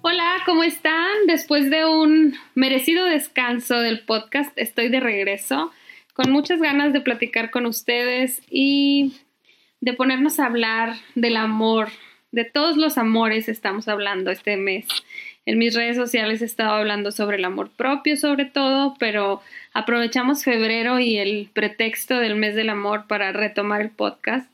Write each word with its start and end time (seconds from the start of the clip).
Hola, 0.00 0.36
¿cómo 0.46 0.62
están? 0.62 1.26
Después 1.26 1.70
de 1.70 1.84
un 1.84 2.36
merecido 2.54 3.04
descanso 3.06 3.80
del 3.80 3.98
podcast, 4.00 4.56
estoy 4.56 4.90
de 4.90 5.00
regreso 5.00 5.72
con 6.12 6.30
muchas 6.30 6.60
ganas 6.60 6.92
de 6.92 7.00
platicar 7.00 7.50
con 7.50 7.66
ustedes 7.66 8.40
y 8.48 9.14
de 9.80 9.94
ponernos 9.94 10.38
a 10.38 10.46
hablar 10.46 10.94
del 11.16 11.36
amor, 11.36 11.88
de 12.30 12.44
todos 12.44 12.76
los 12.76 12.96
amores 12.96 13.48
estamos 13.48 13.88
hablando 13.88 14.30
este 14.30 14.56
mes. 14.56 14.86
En 15.46 15.58
mis 15.58 15.74
redes 15.74 15.96
sociales 15.96 16.42
he 16.42 16.44
estado 16.44 16.74
hablando 16.74 17.10
sobre 17.10 17.36
el 17.36 17.44
amor 17.44 17.70
propio 17.70 18.16
sobre 18.16 18.44
todo, 18.44 18.94
pero 19.00 19.42
aprovechamos 19.72 20.44
febrero 20.44 21.00
y 21.00 21.18
el 21.18 21.50
pretexto 21.52 22.20
del 22.20 22.36
mes 22.36 22.54
del 22.54 22.70
amor 22.70 23.08
para 23.08 23.32
retomar 23.32 23.80
el 23.80 23.90
podcast. 23.90 24.48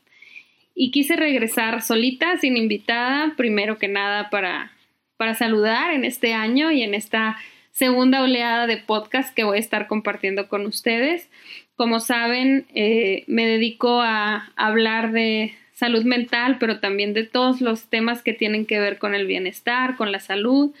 Y 0.73 0.89
quise 0.89 1.15
regresar 1.15 1.83
solita, 1.83 2.35
sin 2.37 2.57
invitada, 2.57 3.33
primero 3.37 3.77
que 3.77 3.87
nada 3.87 4.29
para 4.31 4.71
para 5.17 5.33
saludar 5.33 5.93
en 5.93 6.05
este 6.05 6.33
año 6.33 6.71
y 6.71 6.83
en 6.83 6.93
esta 6.93 7.37
segunda 7.71 8.21
oleada 8.21 8.67
de 8.67 8.77
podcast 8.77 9.33
que 9.33 9.43
voy 9.43 9.57
a 9.57 9.59
estar 9.59 9.87
compartiendo 9.87 10.47
con 10.47 10.65
ustedes. 10.65 11.29
Como 11.75 11.99
saben, 11.99 12.65
eh, 12.73 13.25
me 13.27 13.45
dedico 13.45 14.01
a 14.01 14.51
hablar 14.55 15.11
de 15.11 15.53
salud 15.73 16.03
mental, 16.03 16.57
pero 16.57 16.79
también 16.79 17.13
de 17.13 17.25
todos 17.25 17.59
los 17.59 17.89
temas 17.89 18.21
que 18.21 18.33
tienen 18.33 18.65
que 18.65 18.79
ver 18.79 18.97
con 18.97 19.13
el 19.13 19.27
bienestar, 19.27 19.97
con 19.97 20.11
la 20.11 20.19
salud. 20.19 20.73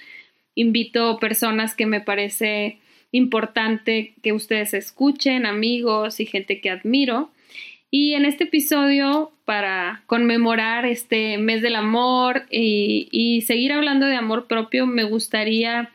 Invito 0.55 1.19
personas 1.19 1.75
que 1.75 1.85
me 1.85 1.99
parece 1.99 2.79
importante 3.11 4.13
que 4.23 4.31
ustedes 4.31 4.73
escuchen, 4.73 5.45
amigos 5.45 6.19
y 6.21 6.25
gente 6.25 6.61
que 6.61 6.69
admiro. 6.69 7.29
Y 7.97 8.13
en 8.13 8.25
este 8.25 8.43
episodio, 8.43 9.31
para 9.45 10.03
conmemorar 10.05 10.85
este 10.85 11.37
mes 11.37 11.61
del 11.61 11.77
amor 11.77 12.45
y, 12.51 13.41
seguir 13.47 13.71
hablando 13.71 14.05
de 14.05 14.17
amor 14.17 14.47
propio, 14.47 14.85
me 14.85 15.05
gustaría 15.05 15.91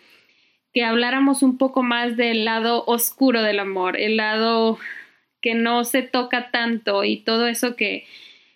que 0.73 0.83
habláramos 0.83 1.42
un 1.42 1.59
poco 1.59 1.83
más 1.83 2.17
del 2.17 2.47
lado 2.47 2.84
oscuro 2.87 3.42
del 3.42 3.59
amor, 3.59 3.98
el 4.01 4.17
lado 4.17 4.79
que 5.42 5.55
no 5.55 5.84
se 5.84 6.01
toca 6.01 6.51
tanto 6.51 7.05
y 7.05 7.19
todo 7.19 7.47
eso 7.47 7.77
que, 7.77 8.07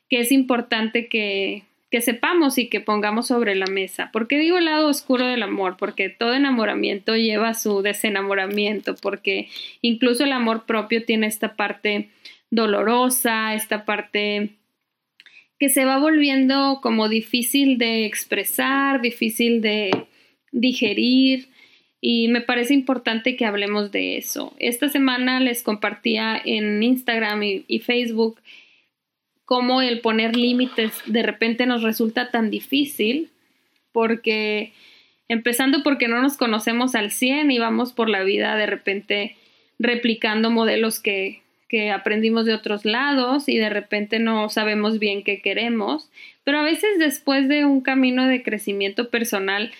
es 0.08 0.32
importante 0.32 1.08
que, 1.08 1.64
que 1.90 2.00
sepamos 2.00 2.56
y 2.56 2.70
que 2.70 2.80
pongamos 2.80 3.26
sobre 3.26 3.56
la 3.56 3.66
mesa. 3.66 4.08
¿Por 4.10 4.26
qué 4.26 4.38
digo 4.38 4.56
el 4.56 4.64
lado 4.64 4.88
oscuro 4.88 5.26
del 5.26 5.42
amor? 5.42 5.76
Porque 5.76 6.08
todo 6.08 6.32
enamoramiento 6.32 7.14
lleva 7.14 7.52
su 7.52 7.82
desenamoramiento, 7.82 8.94
porque 8.94 9.50
incluso 9.82 10.24
el 10.24 10.32
amor 10.32 10.64
propio 10.64 11.04
tiene 11.04 11.26
esta 11.26 11.56
parte 11.56 12.08
dolorosa, 12.54 13.54
esta 13.54 13.84
parte 13.84 14.50
que 15.58 15.68
se 15.68 15.84
va 15.84 15.98
volviendo 15.98 16.80
como 16.82 17.08
difícil 17.08 17.78
de 17.78 18.06
expresar, 18.06 19.00
difícil 19.00 19.60
de 19.60 20.06
digerir 20.52 21.48
y 22.00 22.28
me 22.28 22.40
parece 22.40 22.74
importante 22.74 23.34
que 23.36 23.46
hablemos 23.46 23.90
de 23.90 24.18
eso. 24.18 24.54
Esta 24.58 24.88
semana 24.88 25.40
les 25.40 25.62
compartía 25.62 26.40
en 26.44 26.82
Instagram 26.82 27.42
y, 27.42 27.78
Facebook 27.80 28.40
cómo 29.44 29.82
el 29.82 30.00
poner 30.00 30.36
límites 30.36 30.92
de 31.06 31.22
repente 31.22 31.66
nos 31.66 31.82
resulta 31.82 32.30
tan 32.30 32.50
difícil 32.50 33.30
porque 33.92 34.72
empezando 35.28 35.82
porque 35.82 36.08
no 36.08 36.20
nos 36.20 36.36
conocemos 36.36 36.94
al 36.94 37.10
100 37.10 37.50
y 37.50 37.58
vamos 37.58 37.92
por 37.92 38.08
la 38.08 38.22
vida 38.22 38.56
de 38.56 38.66
repente 38.66 39.36
replicando 39.78 40.50
modelos 40.50 41.00
que, 41.00 41.43
aprendimos 41.90 42.46
de 42.46 42.54
otros 42.54 42.84
lados 42.84 43.48
y 43.48 43.58
de 43.58 43.68
repente 43.68 44.18
no 44.18 44.48
sabemos 44.48 44.98
bien 44.98 45.22
qué 45.24 45.40
queremos, 45.40 46.10
pero 46.44 46.58
a 46.58 46.62
veces 46.62 46.98
después 46.98 47.48
de 47.48 47.64
un 47.64 47.80
camino 47.80 48.26
de 48.26 48.42
crecimiento 48.42 49.10
personal 49.10 49.72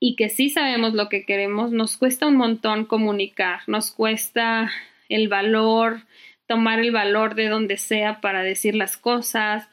y 0.00 0.16
que 0.16 0.28
sí 0.28 0.50
sabemos 0.50 0.94
lo 0.94 1.08
que 1.08 1.24
queremos, 1.24 1.70
nos 1.70 1.96
cuesta 1.96 2.26
un 2.26 2.36
montón 2.36 2.86
comunicar, 2.86 3.60
nos 3.66 3.92
cuesta 3.92 4.70
el 5.08 5.28
valor, 5.28 6.02
tomar 6.46 6.80
el 6.80 6.90
valor 6.90 7.34
de 7.34 7.48
donde 7.48 7.76
sea 7.76 8.20
para 8.20 8.42
decir 8.42 8.74
las 8.74 8.96
cosas, 8.96 9.68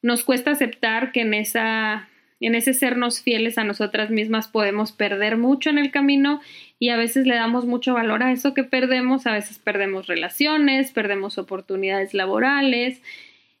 nos 0.00 0.24
cuesta 0.24 0.52
aceptar 0.52 1.12
que 1.12 1.22
en 1.22 1.34
esa 1.34 2.08
en 2.42 2.56
ese 2.56 2.74
sernos 2.74 3.22
fieles 3.22 3.56
a 3.56 3.64
nosotras 3.64 4.10
mismas 4.10 4.48
podemos 4.48 4.90
perder 4.90 5.36
mucho 5.36 5.70
en 5.70 5.78
el 5.78 5.92
camino 5.92 6.40
y 6.82 6.88
a 6.88 6.96
veces 6.96 7.28
le 7.28 7.36
damos 7.36 7.64
mucho 7.64 7.94
valor 7.94 8.24
a 8.24 8.32
eso 8.32 8.54
que 8.54 8.64
perdemos, 8.64 9.28
a 9.28 9.32
veces 9.32 9.60
perdemos 9.60 10.08
relaciones, 10.08 10.90
perdemos 10.90 11.38
oportunidades 11.38 12.12
laborales, 12.12 13.00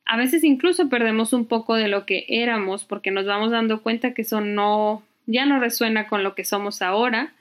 a 0.04 0.16
veces 0.16 0.42
incluso 0.42 0.88
perdemos 0.88 1.32
un 1.32 1.46
poco 1.46 1.76
de 1.76 1.86
lo 1.86 2.04
que 2.04 2.24
éramos 2.26 2.82
porque 2.82 3.12
nos 3.12 3.24
vamos 3.24 3.52
dando 3.52 3.80
cuenta 3.80 4.12
que 4.12 4.22
eso 4.22 4.40
no 4.40 5.04
ya 5.26 5.46
no 5.46 5.60
resuena 5.60 6.08
con 6.08 6.24
lo 6.24 6.34
que 6.34 6.42
somos 6.42 6.82
ahora, 6.82 7.32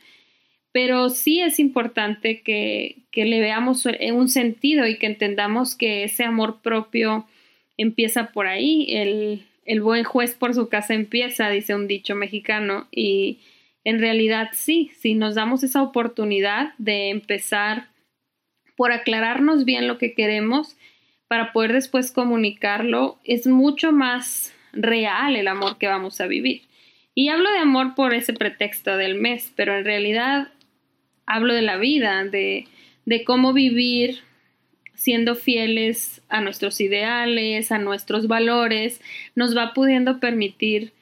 pero 0.72 1.10
sí 1.10 1.42
es 1.42 1.58
importante 1.58 2.42
que, 2.42 2.98
que 3.10 3.26
le 3.26 3.40
veamos 3.40 3.88
un 4.14 4.30
sentido 4.30 4.86
y 4.86 5.00
que 5.00 5.08
entendamos 5.08 5.76
que 5.76 6.04
ese 6.04 6.24
amor 6.24 6.62
propio 6.62 7.26
empieza 7.78 8.28
por 8.28 8.46
ahí, 8.46 8.86
el, 8.88 9.48
el 9.66 9.82
buen 9.82 10.04
juez 10.04 10.36
por 10.36 10.54
su 10.54 10.70
casa 10.70 10.94
empieza, 10.94 11.50
dice 11.50 11.74
un 11.74 11.88
dicho 11.88 12.14
mexicano, 12.14 12.88
y 12.92 13.40
en 13.84 14.00
realidad 14.00 14.50
sí, 14.54 14.92
si 15.00 15.14
nos 15.16 15.36
damos 15.36 15.64
esa 15.64 15.82
oportunidad 15.82 16.74
de 16.78 17.10
empezar 17.10 17.90
por 18.76 18.92
aclararnos 18.92 19.66
bien 19.66 19.88
lo 19.88 19.98
que 19.98 20.14
queremos 20.14 20.78
para 21.28 21.54
poder 21.54 21.74
después 21.74 22.12
comunicarlo, 22.12 23.20
es 23.24 23.48
mucho 23.48 23.92
más 23.92 24.54
real 24.74 25.36
el 25.36 25.48
amor 25.48 25.78
que 25.78 25.88
vamos 25.88 26.22
a 26.22 26.28
vivir. 26.28 26.64
Y 27.14 27.30
hablo 27.30 27.52
de 27.52 27.60
amor 27.60 27.96
por 27.96 28.14
ese 28.14 28.34
pretexto 28.34 28.98
del 28.98 29.16
mes, 29.16 29.52
pero 29.56 29.78
en 29.78 29.86
realidad 29.86 30.50
hablo 31.26 31.54
de 31.54 31.62
la 31.62 31.78
vida, 31.78 32.24
de, 32.24 32.68
de 33.06 33.24
cómo 33.24 33.54
vivir 33.54 34.22
siendo 34.94 35.36
fieles 35.36 36.22
a 36.30 36.42
nuestros 36.42 36.80
ideales, 36.80 37.72
a 37.72 37.80
nuestros 37.80 38.28
valores, 38.28 39.02
nos 39.36 39.58
va 39.58 39.74
pudiendo 39.74 40.20
permitir 40.20 40.94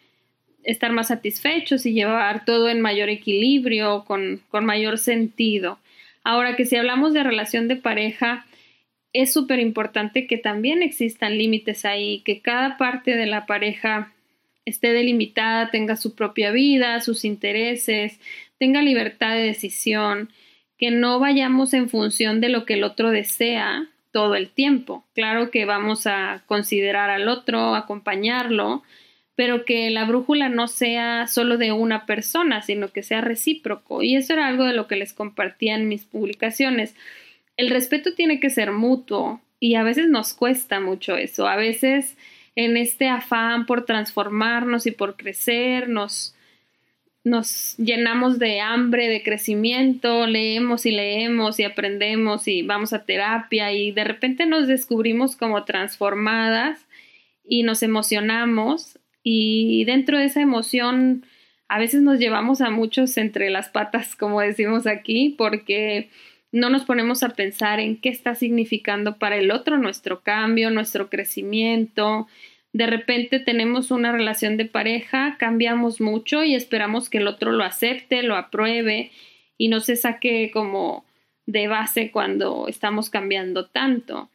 estar 0.70 0.92
más 0.92 1.08
satisfechos 1.08 1.86
y 1.86 1.94
llevar 1.94 2.46
todo 2.46 2.70
en 2.70 2.82
mayor 2.82 3.10
equilibrio, 3.10 4.06
con, 4.06 4.42
con 4.50 4.66
mayor 4.66 4.98
sentido. 4.98 5.80
Ahora 6.24 6.56
que 6.56 6.66
si 6.66 6.76
hablamos 6.76 7.14
de 7.14 7.24
relación 7.24 7.68
de 7.68 7.76
pareja, 7.76 8.46
es 9.14 9.34
súper 9.34 9.60
importante 9.60 10.28
que 10.28 10.38
también 10.38 10.84
existan 10.84 11.38
límites 11.38 11.86
ahí, 11.86 12.22
que 12.24 12.42
cada 12.42 12.78
parte 12.78 13.16
de 13.16 13.26
la 13.26 13.46
pareja 13.48 14.14
esté 14.66 14.94
delimitada, 14.94 15.72
tenga 15.72 15.96
su 15.96 16.14
propia 16.14 16.52
vida, 16.52 17.00
sus 17.02 17.26
intereses, 17.26 18.20
tenga 18.60 18.84
libertad 18.84 19.34
de 19.34 19.42
decisión, 19.42 20.30
que 20.78 20.92
no 20.92 21.20
vayamos 21.20 21.74
en 21.74 21.90
función 21.90 22.42
de 22.42 22.50
lo 22.50 22.66
que 22.66 22.76
el 22.76 22.84
otro 22.84 23.10
desea 23.10 23.90
todo 24.12 24.36
el 24.36 24.50
tiempo. 24.50 25.06
Claro 25.16 25.50
que 25.50 25.66
vamos 25.66 26.06
a 26.06 26.44
considerar 26.46 27.10
al 27.10 27.28
otro, 27.28 27.74
acompañarlo, 27.74 28.84
pero 29.40 29.64
que 29.64 29.90
la 29.90 30.04
brújula 30.04 30.50
no 30.50 30.68
sea 30.68 31.26
solo 31.26 31.58
de 31.58 31.72
una 31.72 32.06
persona, 32.06 32.62
sino 32.62 32.90
que 32.90 33.04
sea 33.04 33.22
recíproco. 33.22 34.04
Y 34.04 34.18
eso 34.18 34.34
era 34.34 34.48
algo 34.48 34.66
de 34.66 34.74
lo 34.74 34.86
que 34.86 34.98
les 34.98 35.14
compartía 35.14 35.76
en 35.76 35.88
mis 35.88 36.04
publicaciones. 36.04 36.94
El 37.56 37.70
respeto 37.70 38.14
tiene 38.14 38.42
que 38.42 38.50
ser 38.50 38.74
mutuo 38.74 39.40
y 39.58 39.76
a 39.76 39.84
veces 39.84 40.10
nos 40.10 40.34
cuesta 40.34 40.82
mucho 40.82 41.16
eso. 41.16 41.48
A 41.48 41.56
veces 41.56 42.18
en 42.58 42.76
este 42.76 43.08
afán 43.08 43.66
por 43.66 43.86
transformarnos 43.86 44.86
y 44.88 44.92
por 44.92 45.16
crecer, 45.16 45.88
nos, 45.88 46.36
nos 47.24 47.78
llenamos 47.78 48.40
de 48.40 48.60
hambre, 48.60 49.08
de 49.08 49.24
crecimiento, 49.24 50.28
leemos 50.28 50.86
y 50.86 50.92
leemos 50.92 51.62
y 51.62 51.64
aprendemos 51.64 52.50
y 52.50 52.64
vamos 52.64 52.92
a 52.92 53.06
terapia 53.06 53.72
y 53.72 53.94
de 53.94 54.04
repente 54.04 54.46
nos 54.46 54.68
descubrimos 54.68 55.38
como 55.38 55.64
transformadas 55.64 56.86
y 57.46 57.64
nos 57.64 57.84
emocionamos 57.84 58.99
y 59.24 59.84
dentro 59.86 60.18
de 60.18 60.26
esa 60.26 60.42
emoción 60.42 61.26
a 61.68 61.78
veces 61.80 62.02
nos 62.02 62.20
llevamos 62.20 62.62
a 62.62 62.70
muchos 62.70 63.18
entre 63.18 63.50
las 63.50 63.70
patas, 63.70 64.16
como 64.16 64.42
decimos 64.42 64.88
aquí, 64.88 65.36
porque 65.38 66.10
no 66.52 66.70
nos 66.70 66.84
ponemos 66.84 67.22
a 67.22 67.30
pensar 67.30 67.80
en 67.80 68.02
qué 68.02 68.10
está 68.10 68.34
significando 68.34 69.18
para 69.18 69.38
el 69.38 69.52
otro 69.52 69.78
nuestro 69.78 70.22
cambio, 70.22 70.72
nuestro 70.72 71.10
crecimiento, 71.10 72.28
de 72.72 72.86
repente 72.86 73.40
tenemos 73.40 73.90
una 73.90 74.12
relación 74.12 74.56
de 74.58 74.66
pareja, 74.66 75.38
cambiamos 75.40 76.02
mucho 76.02 76.44
y 76.44 76.54
esperamos 76.54 77.10
que 77.10 77.18
el 77.18 77.28
otro 77.28 77.52
lo 77.52 77.64
acepte, 77.64 78.22
lo 78.22 78.36
apruebe 78.36 79.12
y 79.58 79.70
no 79.70 79.80
se 79.80 79.96
saque 79.96 80.52
como 80.54 81.04
de 81.48 81.68
base 81.68 82.12
cuando 82.12 82.68
estamos 82.68 83.10
cambiando 83.10 83.66
tanto. 83.66 84.30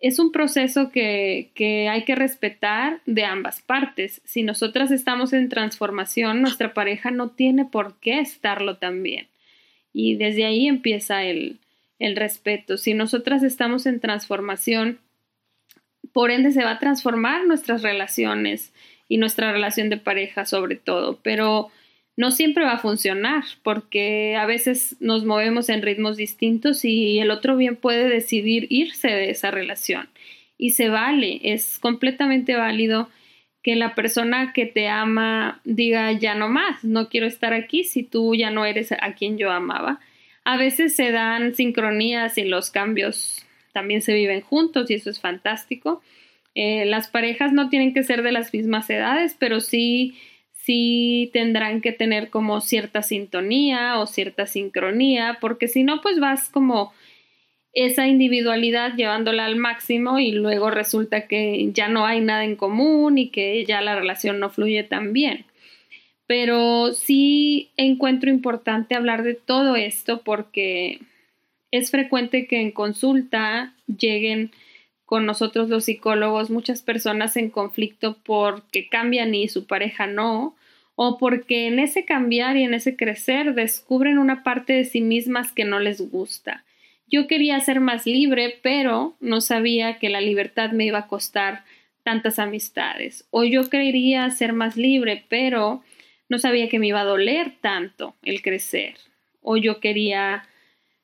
Es 0.00 0.18
un 0.18 0.32
proceso 0.32 0.90
que, 0.90 1.50
que 1.54 1.88
hay 1.88 2.04
que 2.04 2.14
respetar 2.14 3.00
de 3.06 3.24
ambas 3.24 3.62
partes. 3.62 4.20
Si 4.24 4.42
nosotras 4.42 4.90
estamos 4.90 5.32
en 5.32 5.48
transformación, 5.48 6.42
nuestra 6.42 6.74
pareja 6.74 7.10
no 7.10 7.30
tiene 7.30 7.64
por 7.64 7.98
qué 8.00 8.20
estarlo 8.20 8.76
también. 8.76 9.28
Y 9.92 10.16
desde 10.16 10.44
ahí 10.44 10.66
empieza 10.66 11.24
el, 11.24 11.58
el 11.98 12.16
respeto. 12.16 12.76
Si 12.76 12.94
nosotras 12.94 13.42
estamos 13.42 13.86
en 13.86 14.00
transformación, 14.00 14.98
por 16.12 16.30
ende 16.30 16.52
se 16.52 16.64
va 16.64 16.72
a 16.72 16.78
transformar 16.78 17.46
nuestras 17.46 17.82
relaciones 17.82 18.72
y 19.08 19.18
nuestra 19.18 19.52
relación 19.52 19.90
de 19.90 19.96
pareja 19.96 20.44
sobre 20.44 20.76
todo, 20.76 21.20
pero 21.22 21.70
no 22.16 22.30
siempre 22.30 22.64
va 22.64 22.72
a 22.72 22.78
funcionar 22.78 23.44
porque 23.62 24.36
a 24.36 24.46
veces 24.46 24.96
nos 25.00 25.24
movemos 25.24 25.68
en 25.68 25.82
ritmos 25.82 26.16
distintos 26.16 26.84
y 26.84 27.18
el 27.18 27.30
otro 27.30 27.56
bien 27.56 27.76
puede 27.76 28.08
decidir 28.08 28.66
irse 28.70 29.08
de 29.08 29.30
esa 29.30 29.50
relación 29.50 30.08
y 30.58 30.70
se 30.70 30.88
vale, 30.88 31.40
es 31.42 31.78
completamente 31.78 32.54
válido 32.54 33.08
que 33.62 33.76
la 33.76 33.94
persona 33.94 34.52
que 34.52 34.66
te 34.66 34.88
ama 34.88 35.60
diga 35.64 36.12
ya 36.12 36.34
no 36.34 36.48
más, 36.48 36.84
no 36.84 37.08
quiero 37.08 37.26
estar 37.26 37.54
aquí 37.54 37.84
si 37.84 38.02
tú 38.02 38.34
ya 38.34 38.50
no 38.50 38.66
eres 38.66 38.92
a 38.92 39.14
quien 39.14 39.38
yo 39.38 39.50
amaba. 39.50 40.00
A 40.44 40.58
veces 40.58 40.94
se 40.94 41.10
dan 41.10 41.54
sincronías 41.54 42.36
y 42.36 42.44
los 42.44 42.70
cambios 42.70 43.44
también 43.72 44.02
se 44.02 44.12
viven 44.12 44.42
juntos 44.42 44.90
y 44.90 44.94
eso 44.94 45.08
es 45.08 45.18
fantástico. 45.18 46.02
Eh, 46.54 46.84
las 46.84 47.08
parejas 47.08 47.52
no 47.52 47.70
tienen 47.70 47.94
que 47.94 48.04
ser 48.04 48.22
de 48.22 48.32
las 48.32 48.52
mismas 48.52 48.88
edades, 48.90 49.34
pero 49.38 49.60
sí, 49.60 50.14
sí 50.64 51.30
tendrán 51.32 51.80
que 51.80 51.92
tener 51.92 52.30
como 52.30 52.60
cierta 52.60 53.02
sintonía 53.02 53.98
o 53.98 54.06
cierta 54.06 54.46
sincronía, 54.46 55.38
porque 55.40 55.68
si 55.68 55.84
no, 55.84 56.00
pues 56.00 56.18
vas 56.18 56.48
como 56.48 56.92
esa 57.74 58.06
individualidad 58.06 58.94
llevándola 58.94 59.44
al 59.44 59.56
máximo 59.56 60.18
y 60.18 60.32
luego 60.32 60.70
resulta 60.70 61.26
que 61.26 61.70
ya 61.72 61.88
no 61.88 62.06
hay 62.06 62.20
nada 62.20 62.44
en 62.44 62.56
común 62.56 63.18
y 63.18 63.30
que 63.30 63.64
ya 63.64 63.80
la 63.80 63.96
relación 63.96 64.38
no 64.38 64.48
fluye 64.48 64.84
tan 64.84 65.12
bien. 65.12 65.44
Pero 66.26 66.92
sí 66.92 67.70
encuentro 67.76 68.30
importante 68.30 68.94
hablar 68.94 69.24
de 69.24 69.34
todo 69.34 69.76
esto 69.76 70.22
porque 70.22 71.00
es 71.72 71.90
frecuente 71.90 72.46
que 72.46 72.60
en 72.60 72.70
consulta 72.70 73.74
lleguen 73.86 74.52
con 75.14 75.26
nosotros 75.26 75.68
los 75.68 75.84
psicólogos 75.84 76.50
muchas 76.50 76.82
personas 76.82 77.36
en 77.36 77.48
conflicto 77.48 78.18
porque 78.24 78.88
cambian 78.88 79.32
y 79.32 79.46
su 79.46 79.64
pareja 79.64 80.08
no, 80.08 80.56
o 80.96 81.18
porque 81.18 81.68
en 81.68 81.78
ese 81.78 82.04
cambiar 82.04 82.56
y 82.56 82.64
en 82.64 82.74
ese 82.74 82.96
crecer 82.96 83.54
descubren 83.54 84.18
una 84.18 84.42
parte 84.42 84.72
de 84.72 84.84
sí 84.84 85.00
mismas 85.00 85.52
que 85.52 85.64
no 85.64 85.78
les 85.78 86.00
gusta. 86.10 86.64
Yo 87.06 87.28
quería 87.28 87.60
ser 87.60 87.78
más 87.78 88.06
libre, 88.06 88.58
pero 88.60 89.14
no 89.20 89.40
sabía 89.40 90.00
que 90.00 90.08
la 90.08 90.20
libertad 90.20 90.72
me 90.72 90.84
iba 90.84 90.98
a 90.98 91.06
costar 91.06 91.62
tantas 92.02 92.40
amistades. 92.40 93.28
O 93.30 93.44
yo 93.44 93.70
quería 93.70 94.28
ser 94.30 94.52
más 94.52 94.76
libre, 94.76 95.26
pero 95.28 95.84
no 96.28 96.40
sabía 96.40 96.68
que 96.68 96.80
me 96.80 96.88
iba 96.88 97.02
a 97.02 97.04
doler 97.04 97.52
tanto 97.60 98.16
el 98.24 98.42
crecer. 98.42 98.94
O 99.42 99.56
yo 99.56 99.78
quería 99.78 100.48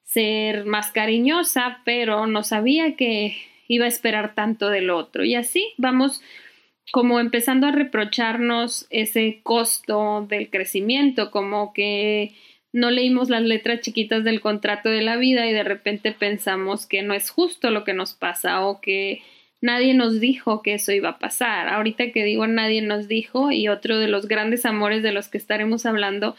ser 0.02 0.64
más 0.64 0.90
cariñosa, 0.90 1.82
pero 1.84 2.26
no 2.26 2.42
sabía 2.42 2.96
que 2.96 3.36
iba 3.70 3.84
a 3.84 3.88
esperar 3.88 4.34
tanto 4.34 4.68
del 4.68 4.90
otro. 4.90 5.24
Y 5.24 5.36
así 5.36 5.72
vamos 5.78 6.20
como 6.90 7.20
empezando 7.20 7.68
a 7.68 7.72
reprocharnos 7.72 8.88
ese 8.90 9.40
costo 9.44 10.26
del 10.28 10.50
crecimiento, 10.50 11.30
como 11.30 11.72
que 11.72 12.34
no 12.72 12.90
leímos 12.90 13.30
las 13.30 13.42
letras 13.42 13.80
chiquitas 13.80 14.24
del 14.24 14.40
contrato 14.40 14.88
de 14.88 15.02
la 15.02 15.16
vida 15.16 15.46
y 15.46 15.52
de 15.52 15.62
repente 15.62 16.10
pensamos 16.10 16.86
que 16.86 17.02
no 17.02 17.14
es 17.14 17.30
justo 17.30 17.70
lo 17.70 17.84
que 17.84 17.94
nos 17.94 18.12
pasa 18.12 18.66
o 18.66 18.80
que 18.80 19.22
nadie 19.60 19.94
nos 19.94 20.18
dijo 20.18 20.62
que 20.62 20.74
eso 20.74 20.90
iba 20.90 21.10
a 21.10 21.18
pasar. 21.20 21.68
Ahorita 21.68 22.10
que 22.10 22.24
digo 22.24 22.48
nadie 22.48 22.82
nos 22.82 23.06
dijo 23.06 23.52
y 23.52 23.68
otro 23.68 24.00
de 24.00 24.08
los 24.08 24.26
grandes 24.26 24.66
amores 24.66 25.04
de 25.04 25.12
los 25.12 25.28
que 25.28 25.38
estaremos 25.38 25.86
hablando 25.86 26.34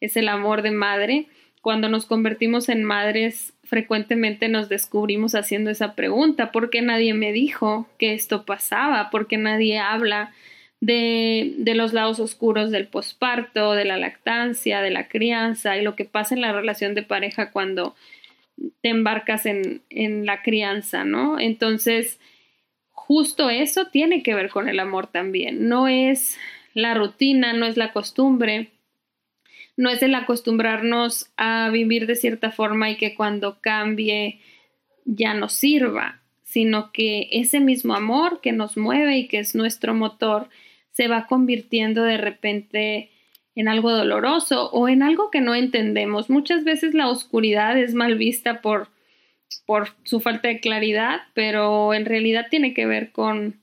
es 0.00 0.18
el 0.18 0.28
amor 0.28 0.60
de 0.60 0.70
madre 0.70 1.28
cuando 1.62 1.88
nos 1.88 2.04
convertimos 2.04 2.68
en 2.68 2.84
madres, 2.84 3.53
frecuentemente 3.74 4.48
nos 4.48 4.68
descubrimos 4.68 5.34
haciendo 5.34 5.68
esa 5.68 5.96
pregunta, 5.96 6.52
¿por 6.52 6.70
qué 6.70 6.80
nadie 6.80 7.12
me 7.12 7.32
dijo 7.32 7.88
que 7.98 8.14
esto 8.14 8.44
pasaba? 8.44 9.10
¿Por 9.10 9.26
qué 9.26 9.36
nadie 9.36 9.80
habla 9.80 10.32
de, 10.78 11.54
de 11.58 11.74
los 11.74 11.92
lados 11.92 12.20
oscuros 12.20 12.70
del 12.70 12.86
posparto, 12.86 13.72
de 13.72 13.84
la 13.84 13.96
lactancia, 13.96 14.80
de 14.80 14.92
la 14.92 15.08
crianza 15.08 15.76
y 15.76 15.82
lo 15.82 15.96
que 15.96 16.04
pasa 16.04 16.36
en 16.36 16.42
la 16.42 16.52
relación 16.52 16.94
de 16.94 17.02
pareja 17.02 17.50
cuando 17.50 17.96
te 18.80 18.90
embarcas 18.90 19.44
en, 19.44 19.82
en 19.90 20.24
la 20.24 20.42
crianza, 20.42 21.04
¿no? 21.04 21.40
Entonces, 21.40 22.20
justo 22.92 23.50
eso 23.50 23.88
tiene 23.88 24.22
que 24.22 24.36
ver 24.36 24.50
con 24.50 24.68
el 24.68 24.78
amor 24.78 25.08
también, 25.08 25.68
no 25.68 25.88
es 25.88 26.38
la 26.74 26.94
rutina, 26.94 27.54
no 27.54 27.66
es 27.66 27.76
la 27.76 27.92
costumbre, 27.92 28.68
no 29.76 29.90
es 29.90 30.02
el 30.02 30.14
acostumbrarnos 30.14 31.30
a 31.36 31.70
vivir 31.70 32.06
de 32.06 32.16
cierta 32.16 32.50
forma 32.50 32.90
y 32.90 32.96
que 32.96 33.14
cuando 33.14 33.60
cambie 33.60 34.40
ya 35.04 35.34
nos 35.34 35.52
sirva, 35.52 36.20
sino 36.42 36.92
que 36.92 37.28
ese 37.32 37.60
mismo 37.60 37.94
amor 37.94 38.40
que 38.40 38.52
nos 38.52 38.76
mueve 38.76 39.18
y 39.18 39.28
que 39.28 39.38
es 39.38 39.54
nuestro 39.54 39.94
motor 39.94 40.48
se 40.92 41.08
va 41.08 41.26
convirtiendo 41.26 42.04
de 42.04 42.16
repente 42.16 43.10
en 43.56 43.68
algo 43.68 43.90
doloroso 43.90 44.70
o 44.70 44.88
en 44.88 45.02
algo 45.02 45.30
que 45.30 45.40
no 45.40 45.54
entendemos. 45.54 46.30
Muchas 46.30 46.64
veces 46.64 46.94
la 46.94 47.08
oscuridad 47.08 47.78
es 47.78 47.94
mal 47.94 48.16
vista 48.16 48.60
por, 48.60 48.88
por 49.66 49.88
su 50.04 50.20
falta 50.20 50.48
de 50.48 50.60
claridad, 50.60 51.22
pero 51.34 51.94
en 51.94 52.04
realidad 52.04 52.46
tiene 52.50 52.74
que 52.74 52.86
ver 52.86 53.12
con, 53.12 53.60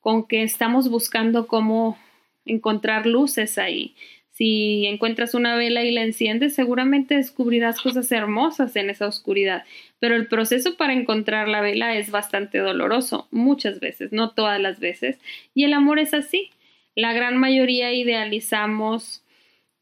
con 0.00 0.26
que 0.26 0.42
estamos 0.42 0.90
buscando 0.90 1.46
cómo 1.46 1.98
encontrar 2.44 3.06
luces 3.06 3.58
ahí. 3.58 3.94
Si 4.32 4.86
encuentras 4.86 5.34
una 5.34 5.56
vela 5.56 5.84
y 5.84 5.90
la 5.90 6.02
enciendes, 6.02 6.54
seguramente 6.54 7.16
descubrirás 7.16 7.80
cosas 7.80 8.10
hermosas 8.10 8.74
en 8.76 8.88
esa 8.88 9.06
oscuridad. 9.06 9.64
Pero 9.98 10.16
el 10.16 10.26
proceso 10.26 10.76
para 10.76 10.94
encontrar 10.94 11.48
la 11.48 11.60
vela 11.60 11.96
es 11.96 12.10
bastante 12.10 12.58
doloroso, 12.58 13.28
muchas 13.30 13.78
veces, 13.78 14.10
no 14.10 14.30
todas 14.30 14.58
las 14.58 14.80
veces. 14.80 15.18
Y 15.54 15.64
el 15.64 15.74
amor 15.74 15.98
es 15.98 16.14
así. 16.14 16.50
La 16.94 17.12
gran 17.12 17.36
mayoría 17.36 17.92
idealizamos 17.92 19.22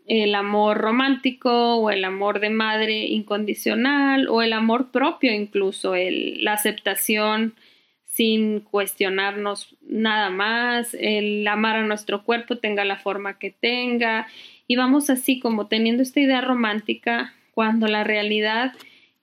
el 0.07 0.35
amor 0.35 0.79
romántico 0.79 1.77
o 1.77 1.91
el 1.91 2.05
amor 2.05 2.41
de 2.41 2.51
madre 2.51 3.07
incondicional 3.07 4.29
o 4.29 4.43
el 4.43 4.53
amor 4.53 4.91
propio 4.91 5.33
incluso, 5.33 5.95
la 5.95 6.55
aceptación 6.55 7.55
sin 8.21 8.61
cuestionarnos 8.61 9.75
nada 9.81 10.29
más, 10.29 10.93
el 10.93 11.49
amar 11.49 11.77
a 11.77 11.87
nuestro 11.87 12.23
cuerpo 12.23 12.59
tenga 12.59 12.85
la 12.85 12.99
forma 12.99 13.39
que 13.39 13.51
tenga. 13.51 14.27
Y 14.67 14.77
vamos 14.77 15.09
así 15.09 15.41
como 15.41 15.69
teniendo 15.69 16.03
esta 16.03 16.21
idea 16.21 16.43
romántica 16.43 17.33
cuando 17.53 17.87
la 17.87 18.05
realidad 18.05 18.75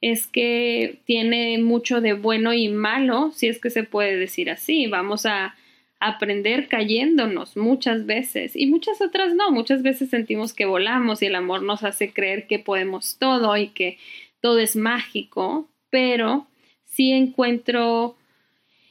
es 0.02 0.26
que 0.26 0.98
tiene 1.06 1.60
mucho 1.60 2.02
de 2.02 2.14
bueno 2.14 2.54
y 2.54 2.70
malo, 2.70 3.30
si 3.36 3.48
es 3.48 3.62
que 3.62 3.70
se 3.70 3.84
puede 3.84 4.16
decir 4.18 4.50
así, 4.50 4.88
vamos 4.88 5.28
a 5.28 5.56
aprender 6.00 6.68
cayéndonos 6.68 7.56
muchas 7.56 8.08
veces 8.08 8.56
y 8.56 8.66
muchas 8.66 9.00
otras 9.00 9.36
no, 9.36 9.52
muchas 9.52 9.84
veces 9.84 10.10
sentimos 10.10 10.56
que 10.56 10.66
volamos 10.66 11.22
y 11.22 11.28
el 11.28 11.36
amor 11.36 11.62
nos 11.62 11.84
hace 11.84 12.14
creer 12.14 12.48
que 12.48 12.58
podemos 12.58 13.20
todo 13.20 13.56
y 13.58 13.68
que 13.68 14.00
todo 14.42 14.58
es 14.58 14.76
mágico, 14.76 15.70
pero 15.92 16.48
sí 16.84 17.12
encuentro 17.12 18.17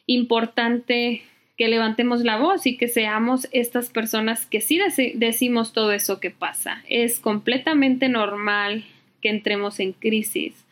importante 0.07 1.23
que 1.57 1.69
levantemos 1.69 2.23
la 2.23 2.37
voz 2.37 2.67
y 2.67 2.77
que 2.77 2.89
seamos 2.89 3.49
estas 3.53 3.91
personas 3.91 4.47
que 4.47 4.61
sí 4.61 4.79
decimos 5.15 5.73
todo 5.73 5.93
eso 5.93 6.21
que 6.21 6.31
pasa. 6.31 6.83
Es 6.89 7.19
completamente 7.19 8.09
normal 8.09 8.85
que 9.23 9.31
entremos 9.31 9.81
en 9.81 9.93
crisis 9.93 10.67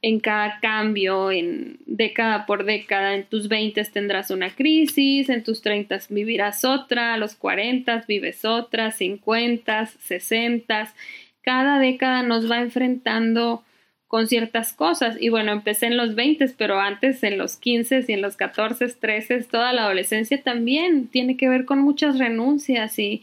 en 0.00 0.20
cada 0.20 0.60
cambio, 0.60 1.30
en 1.30 1.78
década 1.86 2.46
por 2.46 2.64
década. 2.64 3.14
En 3.14 3.24
tus 3.24 3.48
20 3.48 3.82
tendrás 3.86 4.30
una 4.30 4.54
crisis, 4.54 5.28
en 5.28 5.42
tus 5.42 5.62
30 5.62 5.98
vivirás 6.10 6.64
otra, 6.64 7.14
a 7.14 7.18
los 7.18 7.34
40 7.34 8.04
vives 8.06 8.44
otra, 8.44 8.92
50, 8.92 9.86
60. 9.86 10.94
Cada 11.42 11.78
década 11.78 12.22
nos 12.22 12.50
va 12.50 12.60
enfrentando 12.60 13.64
con 14.08 14.26
ciertas 14.26 14.72
cosas. 14.72 15.16
Y 15.20 15.28
bueno, 15.28 15.52
empecé 15.52 15.86
en 15.86 15.96
los 15.96 16.14
20, 16.14 16.54
pero 16.56 16.80
antes 16.80 17.22
en 17.22 17.38
los 17.38 17.56
15 17.56 18.06
y 18.08 18.12
en 18.12 18.22
los 18.22 18.36
14, 18.36 18.88
13, 18.88 19.44
toda 19.44 19.72
la 19.72 19.84
adolescencia 19.84 20.42
también 20.42 21.06
tiene 21.08 21.36
que 21.36 21.48
ver 21.48 21.66
con 21.66 21.78
muchas 21.78 22.18
renuncias 22.18 22.98
y 22.98 23.22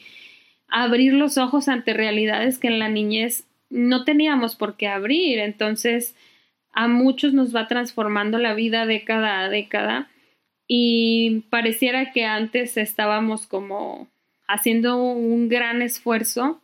abrir 0.69 1.13
los 1.13 1.37
ojos 1.37 1.67
ante 1.67 1.93
realidades 1.93 2.59
que 2.59 2.67
en 2.67 2.79
la 2.79 2.89
niñez 2.89 3.45
no 3.69 4.05
teníamos 4.05 4.55
por 4.55 4.77
qué 4.77 4.87
abrir. 4.87 5.39
Entonces, 5.39 6.15
a 6.71 6.87
muchos 6.87 7.33
nos 7.33 7.55
va 7.55 7.67
transformando 7.67 8.37
la 8.37 8.53
vida 8.53 8.85
década 8.85 9.41
a 9.41 9.49
década 9.49 10.09
y 10.67 11.45
pareciera 11.49 12.11
que 12.11 12.25
antes 12.25 12.77
estábamos 12.77 13.47
como 13.47 14.07
haciendo 14.47 14.97
un 14.97 15.49
gran 15.49 15.81
esfuerzo 15.81 16.61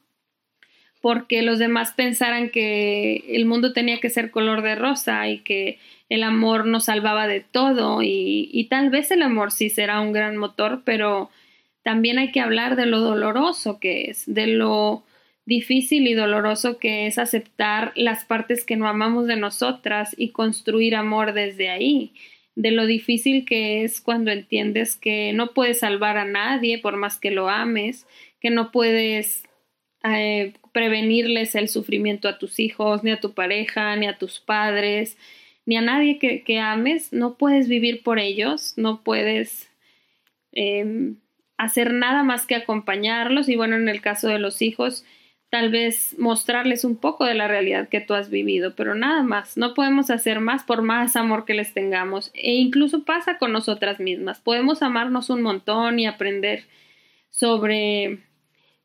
porque 1.01 1.41
los 1.41 1.57
demás 1.59 1.93
pensaran 1.95 2.51
que 2.51 3.23
el 3.29 3.45
mundo 3.45 3.73
tenía 3.73 3.99
que 3.99 4.09
ser 4.09 4.31
color 4.31 4.61
de 4.61 4.75
rosa 4.75 5.27
y 5.27 5.39
que 5.39 5.79
el 6.09 6.23
amor 6.23 6.67
nos 6.67 6.85
salvaba 6.85 7.27
de 7.27 7.39
todo 7.39 8.01
y, 8.03 8.67
tal 8.69 8.89
vez 8.89 9.11
el 9.11 9.23
amor 9.23 9.51
sí 9.51 9.69
será 9.69 9.99
un 10.01 10.11
gran 10.11 10.37
motor, 10.37 10.83
pero 10.85 11.29
también 11.83 12.19
hay 12.19 12.31
que 12.31 12.39
hablar 12.39 12.75
de 12.75 12.85
lo 12.85 12.99
doloroso 12.99 13.79
que 13.79 14.09
es, 14.11 14.23
de 14.27 14.47
lo 14.47 15.03
difícil 15.45 16.07
y 16.07 16.13
doloroso 16.13 16.77
que 16.77 17.07
es 17.07 17.17
aceptar 17.17 17.91
las 17.95 18.23
partes 18.25 18.63
que 18.63 18.75
no 18.75 18.87
amamos 18.87 19.25
de 19.25 19.37
nosotras 19.37 20.13
y 20.17 20.29
construir 20.29 20.95
amor 20.95 21.33
desde 21.33 21.69
ahí, 21.69 22.13
de 22.55 22.71
lo 22.71 22.85
difícil 22.85 23.45
que 23.45 23.83
es 23.83 24.01
cuando 24.01 24.31
entiendes 24.31 24.95
que 24.95 25.33
no 25.33 25.53
puedes 25.53 25.79
salvar 25.79 26.17
a 26.17 26.25
nadie 26.25 26.77
por 26.77 26.97
más 26.97 27.17
que 27.17 27.31
lo 27.31 27.49
ames, 27.49 28.05
que 28.39 28.51
no 28.51 28.71
puedes 28.71 29.43
eh, 30.03 30.53
prevenirles 30.71 31.55
el 31.55 31.67
sufrimiento 31.67 32.27
a 32.27 32.37
tus 32.37 32.59
hijos, 32.59 33.03
ni 33.03 33.11
a 33.11 33.19
tu 33.19 33.33
pareja, 33.33 33.95
ni 33.95 34.07
a 34.07 34.17
tus 34.17 34.39
padres, 34.39 35.17
ni 35.65 35.77
a 35.77 35.81
nadie 35.81 36.17
que, 36.19 36.59
ames, 36.59 37.13
no 37.13 37.35
puedes 37.37 37.67
vivir 37.67 38.03
por 38.03 38.19
ellos, 38.19 38.73
no 38.77 39.03
puedes 39.03 39.69
em, 40.51 41.17
hacer 41.57 41.93
nada 41.93 42.23
más 42.23 42.45
que 42.45 42.55
acompañarlos. 42.55 43.49
Y 43.49 43.55
bueno, 43.55 43.75
en 43.75 43.89
el 43.89 44.01
caso 44.01 44.27
de 44.27 44.39
los 44.39 44.61
hijos, 44.61 45.05
tal 45.51 45.69
vez 45.69 46.15
mostrarles 46.17 46.85
un 46.85 46.95
poco 46.95 47.25
de 47.25 47.35
la 47.35 47.47
realidad 47.47 47.89
que 47.89 48.01
tú 48.01 48.13
has 48.13 48.29
vivido, 48.29 48.73
pero 48.75 48.95
nada 48.95 49.21
más, 49.21 49.57
no 49.57 49.73
podemos 49.73 50.09
hacer 50.09 50.39
más 50.39 50.63
por 50.63 50.81
más 50.81 51.15
amor 51.15 51.45
que 51.45 51.53
les 51.53 51.73
tengamos. 51.73 52.31
E 52.33 52.53
incluso 52.53 53.03
pasa 53.03 53.37
con 53.37 53.51
nosotras 53.51 53.99
mismas, 53.99 54.39
podemos 54.39 54.81
amarnos 54.81 55.29
un 55.29 55.41
montón 55.41 55.99
y 55.99 56.07
aprender 56.07 56.63
sobre 57.29 58.19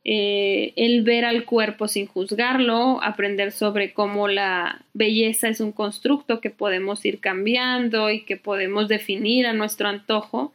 eh, 0.09 0.73
el 0.77 1.03
ver 1.03 1.25
al 1.25 1.45
cuerpo 1.45 1.89
sin 1.89 2.07
juzgarlo, 2.07 3.03
aprender 3.03 3.51
sobre 3.51 3.93
cómo 3.93 4.29
la 4.29 4.85
belleza 4.95 5.49
es 5.49 5.61
un 5.61 5.73
constructo 5.73 6.41
que 6.41 6.51
podemos 6.51 7.05
ir 7.05 7.19
cambiando 7.19 8.11
y 8.11 8.25
que 8.25 8.37
podemos 8.37 8.87
definir 8.87 9.47
a 9.47 9.53
nuestro 9.53 9.89
antojo, 9.89 10.55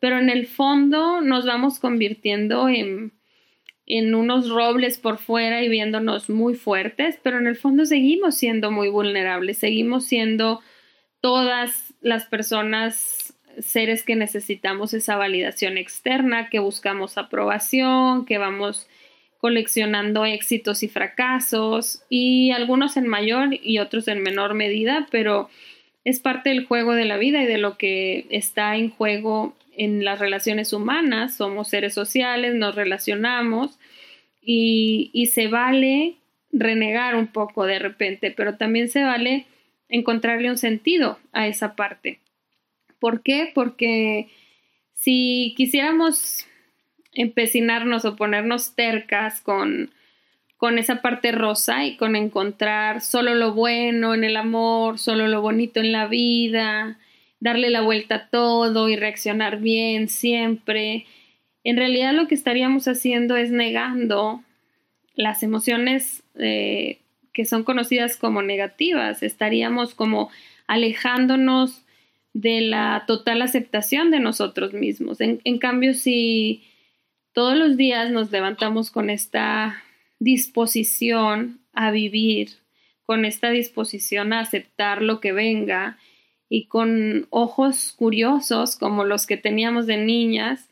pero 0.00 0.20
en 0.20 0.30
el 0.30 0.46
fondo 0.46 1.20
nos 1.20 1.44
vamos 1.46 1.80
convirtiendo 1.80 2.68
en 2.68 3.12
en 3.86 4.14
unos 4.14 4.48
robles 4.48 4.98
por 4.98 5.18
fuera 5.18 5.62
y 5.62 5.68
viéndonos 5.68 6.30
muy 6.30 6.54
fuertes, 6.54 7.18
pero 7.22 7.38
en 7.38 7.46
el 7.46 7.56
fondo 7.56 7.84
seguimos 7.84 8.36
siendo 8.36 8.70
muy 8.70 8.88
vulnerables, 8.88 9.58
seguimos 9.58 10.06
siendo 10.06 10.60
todas 11.20 11.92
las 12.00 12.24
personas, 12.24 13.31
seres 13.60 14.02
que 14.02 14.16
necesitamos 14.16 14.94
esa 14.94 15.16
validación 15.16 15.78
externa, 15.78 16.48
que 16.48 16.58
buscamos 16.58 17.18
aprobación, 17.18 18.24
que 18.24 18.38
vamos 18.38 18.88
coleccionando 19.38 20.24
éxitos 20.24 20.82
y 20.82 20.88
fracasos, 20.88 22.04
y 22.08 22.52
algunos 22.52 22.96
en 22.96 23.08
mayor 23.08 23.58
y 23.60 23.78
otros 23.78 24.06
en 24.08 24.22
menor 24.22 24.54
medida, 24.54 25.08
pero 25.10 25.50
es 26.04 26.20
parte 26.20 26.50
del 26.50 26.64
juego 26.64 26.94
de 26.94 27.04
la 27.04 27.16
vida 27.16 27.42
y 27.42 27.46
de 27.46 27.58
lo 27.58 27.76
que 27.76 28.26
está 28.30 28.76
en 28.76 28.90
juego 28.90 29.56
en 29.76 30.04
las 30.04 30.18
relaciones 30.18 30.72
humanas, 30.72 31.36
somos 31.36 31.68
seres 31.68 31.94
sociales, 31.94 32.54
nos 32.54 32.74
relacionamos 32.74 33.78
y, 34.40 35.10
y, 35.12 35.26
se 35.26 35.48
vale 35.48 36.16
renegar 36.52 37.16
un 37.16 37.28
poco 37.28 37.64
de 37.64 37.78
repente, 37.78 38.30
pero 38.30 38.56
también 38.56 38.88
se 38.88 39.02
vale 39.02 39.46
encontrarle 39.88 40.50
un 40.50 40.58
sentido 40.58 41.18
a 41.32 41.46
esa 41.46 41.74
parte. 41.74 42.20
¿Por 43.02 43.24
qué? 43.24 43.50
Porque 43.52 44.28
si 44.94 45.54
quisiéramos 45.56 46.46
empecinarnos 47.12 48.04
o 48.04 48.14
ponernos 48.14 48.76
tercas 48.76 49.40
con, 49.40 49.90
con 50.56 50.78
esa 50.78 51.02
parte 51.02 51.32
rosa 51.32 51.84
y 51.84 51.96
con 51.96 52.14
encontrar 52.14 53.00
solo 53.00 53.34
lo 53.34 53.54
bueno 53.54 54.14
en 54.14 54.22
el 54.22 54.36
amor, 54.36 55.00
solo 55.00 55.26
lo 55.26 55.42
bonito 55.42 55.80
en 55.80 55.90
la 55.90 56.06
vida, 56.06 57.00
darle 57.40 57.70
la 57.70 57.80
vuelta 57.80 58.14
a 58.14 58.28
todo 58.28 58.88
y 58.88 58.94
reaccionar 58.94 59.58
bien 59.58 60.08
siempre. 60.08 61.04
En 61.64 61.76
realidad 61.78 62.12
lo 62.12 62.28
que 62.28 62.36
estaríamos 62.36 62.86
haciendo 62.86 63.36
es 63.36 63.50
negando 63.50 64.44
las 65.16 65.42
emociones 65.42 66.22
eh, 66.38 67.00
que 67.32 67.46
son 67.46 67.64
conocidas 67.64 68.16
como 68.16 68.42
negativas. 68.42 69.24
Estaríamos 69.24 69.96
como 69.96 70.30
alejándonos 70.68 71.82
de 72.32 72.60
la 72.62 73.04
total 73.06 73.42
aceptación 73.42 74.10
de 74.10 74.20
nosotros 74.20 74.72
mismos. 74.72 75.18
En, 75.20 75.58
cambio, 75.58 75.94
si 75.94 76.64
todos 77.32 77.56
los 77.56 77.76
días 77.76 78.10
nos 78.10 78.30
levantamos 78.30 78.90
con 78.90 79.10
esta 79.10 79.82
disposición 80.18 81.60
a 81.72 81.90
vivir, 81.90 82.50
con 83.04 83.24
esta 83.24 83.50
disposición 83.50 84.32
a 84.32 84.40
aceptar 84.40 85.02
lo 85.02 85.20
que 85.20 85.32
venga, 85.32 85.98
y 86.54 86.66
con 86.66 87.28
ojos 87.30 87.94
curiosos 87.96 88.76
como 88.76 89.04
los 89.04 89.26
que 89.26 89.38
teníamos 89.38 89.86
de 89.86 89.96
niñas, 89.96 90.68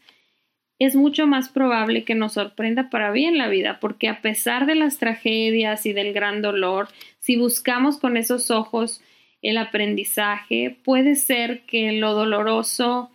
es 0.78 0.94
mucho 0.94 1.26
más 1.26 1.48
probable 1.48 2.04
que 2.04 2.14
nos 2.14 2.34
sorprenda 2.34 2.90
para 2.90 3.10
bien 3.12 3.38
la 3.38 3.48
vida, 3.48 3.80
porque 3.80 4.08
a 4.08 4.20
pesar 4.20 4.66
de 4.66 4.74
las 4.74 4.98
tragedias 4.98 5.86
y 5.86 5.94
del 5.94 6.12
gran 6.12 6.42
dolor, 6.42 6.88
si 7.18 7.36
buscamos 7.36 7.96
con 7.96 8.18
esos 8.18 8.50
ojos 8.50 9.00
el 9.42 9.58
aprendizaje, 9.58 10.76
puede 10.84 11.14
ser 11.14 11.62
que 11.62 11.92
lo 11.92 12.14
doloroso 12.14 13.10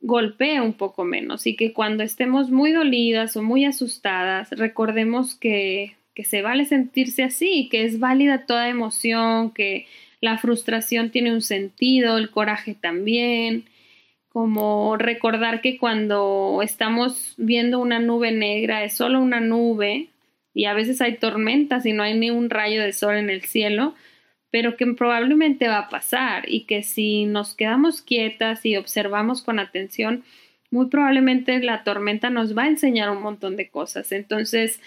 golpee 0.00 0.60
un 0.60 0.74
poco 0.74 1.04
menos 1.04 1.46
y 1.46 1.56
que 1.56 1.72
cuando 1.72 2.02
estemos 2.02 2.50
muy 2.50 2.72
dolidas 2.72 3.36
o 3.36 3.42
muy 3.42 3.64
asustadas, 3.64 4.50
recordemos 4.52 5.34
que, 5.34 5.96
que 6.14 6.24
se 6.24 6.42
vale 6.42 6.64
sentirse 6.64 7.24
así, 7.24 7.68
que 7.68 7.84
es 7.84 7.98
válida 7.98 8.46
toda 8.46 8.68
emoción, 8.68 9.50
que 9.50 9.86
la 10.20 10.38
frustración 10.38 11.10
tiene 11.10 11.32
un 11.32 11.42
sentido, 11.42 12.16
el 12.16 12.30
coraje 12.30 12.74
también, 12.74 13.64
como 14.28 14.96
recordar 14.96 15.60
que 15.60 15.78
cuando 15.78 16.60
estamos 16.62 17.34
viendo 17.38 17.80
una 17.80 17.98
nube 17.98 18.30
negra 18.30 18.84
es 18.84 18.96
solo 18.96 19.20
una 19.20 19.40
nube 19.40 20.08
y 20.54 20.66
a 20.66 20.74
veces 20.74 21.00
hay 21.00 21.16
tormentas 21.16 21.86
y 21.86 21.92
no 21.92 22.02
hay 22.02 22.16
ni 22.18 22.30
un 22.30 22.50
rayo 22.50 22.82
de 22.82 22.92
sol 22.92 23.16
en 23.16 23.30
el 23.30 23.42
cielo, 23.42 23.94
pero 24.50 24.76
que 24.76 24.86
probablemente 24.94 25.68
va 25.68 25.78
a 25.78 25.88
pasar 25.88 26.44
y 26.48 26.64
que 26.64 26.82
si 26.82 27.26
nos 27.26 27.54
quedamos 27.54 28.02
quietas 28.02 28.64
y 28.64 28.76
observamos 28.76 29.42
con 29.42 29.58
atención, 29.58 30.24
muy 30.70 30.86
probablemente 30.86 31.58
la 31.60 31.84
tormenta 31.84 32.30
nos 32.30 32.56
va 32.56 32.64
a 32.64 32.68
enseñar 32.68 33.10
un 33.10 33.22
montón 33.22 33.56
de 33.56 33.68
cosas. 33.68 34.12
Entonces, 34.12 34.80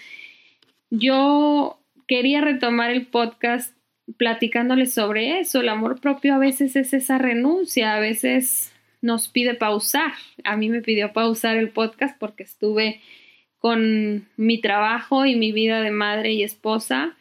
yo 0.90 1.78
quería 2.06 2.40
retomar 2.40 2.90
el 2.90 3.06
podcast 3.06 3.76
platicándoles 4.16 4.92
sobre 4.92 5.40
eso. 5.40 5.60
El 5.60 5.68
amor 5.68 6.00
propio 6.00 6.34
a 6.34 6.38
veces 6.38 6.76
es 6.76 6.92
esa 6.92 7.18
renuncia, 7.18 7.94
a 7.94 8.00
veces 8.00 8.72
nos 9.00 9.28
pide 9.28 9.54
pausar. 9.54 10.12
A 10.44 10.56
mí 10.56 10.68
me 10.68 10.82
pidió 10.82 11.12
pausar 11.12 11.56
el 11.56 11.70
podcast 11.70 12.18
porque 12.18 12.42
estuve 12.42 13.00
con 13.58 14.28
mi 14.36 14.60
trabajo 14.60 15.24
y 15.24 15.36
mi 15.36 15.52
vida 15.52 15.82
de 15.82 15.92
madre 15.92 16.32
y 16.32 16.42
esposa, 16.42 17.16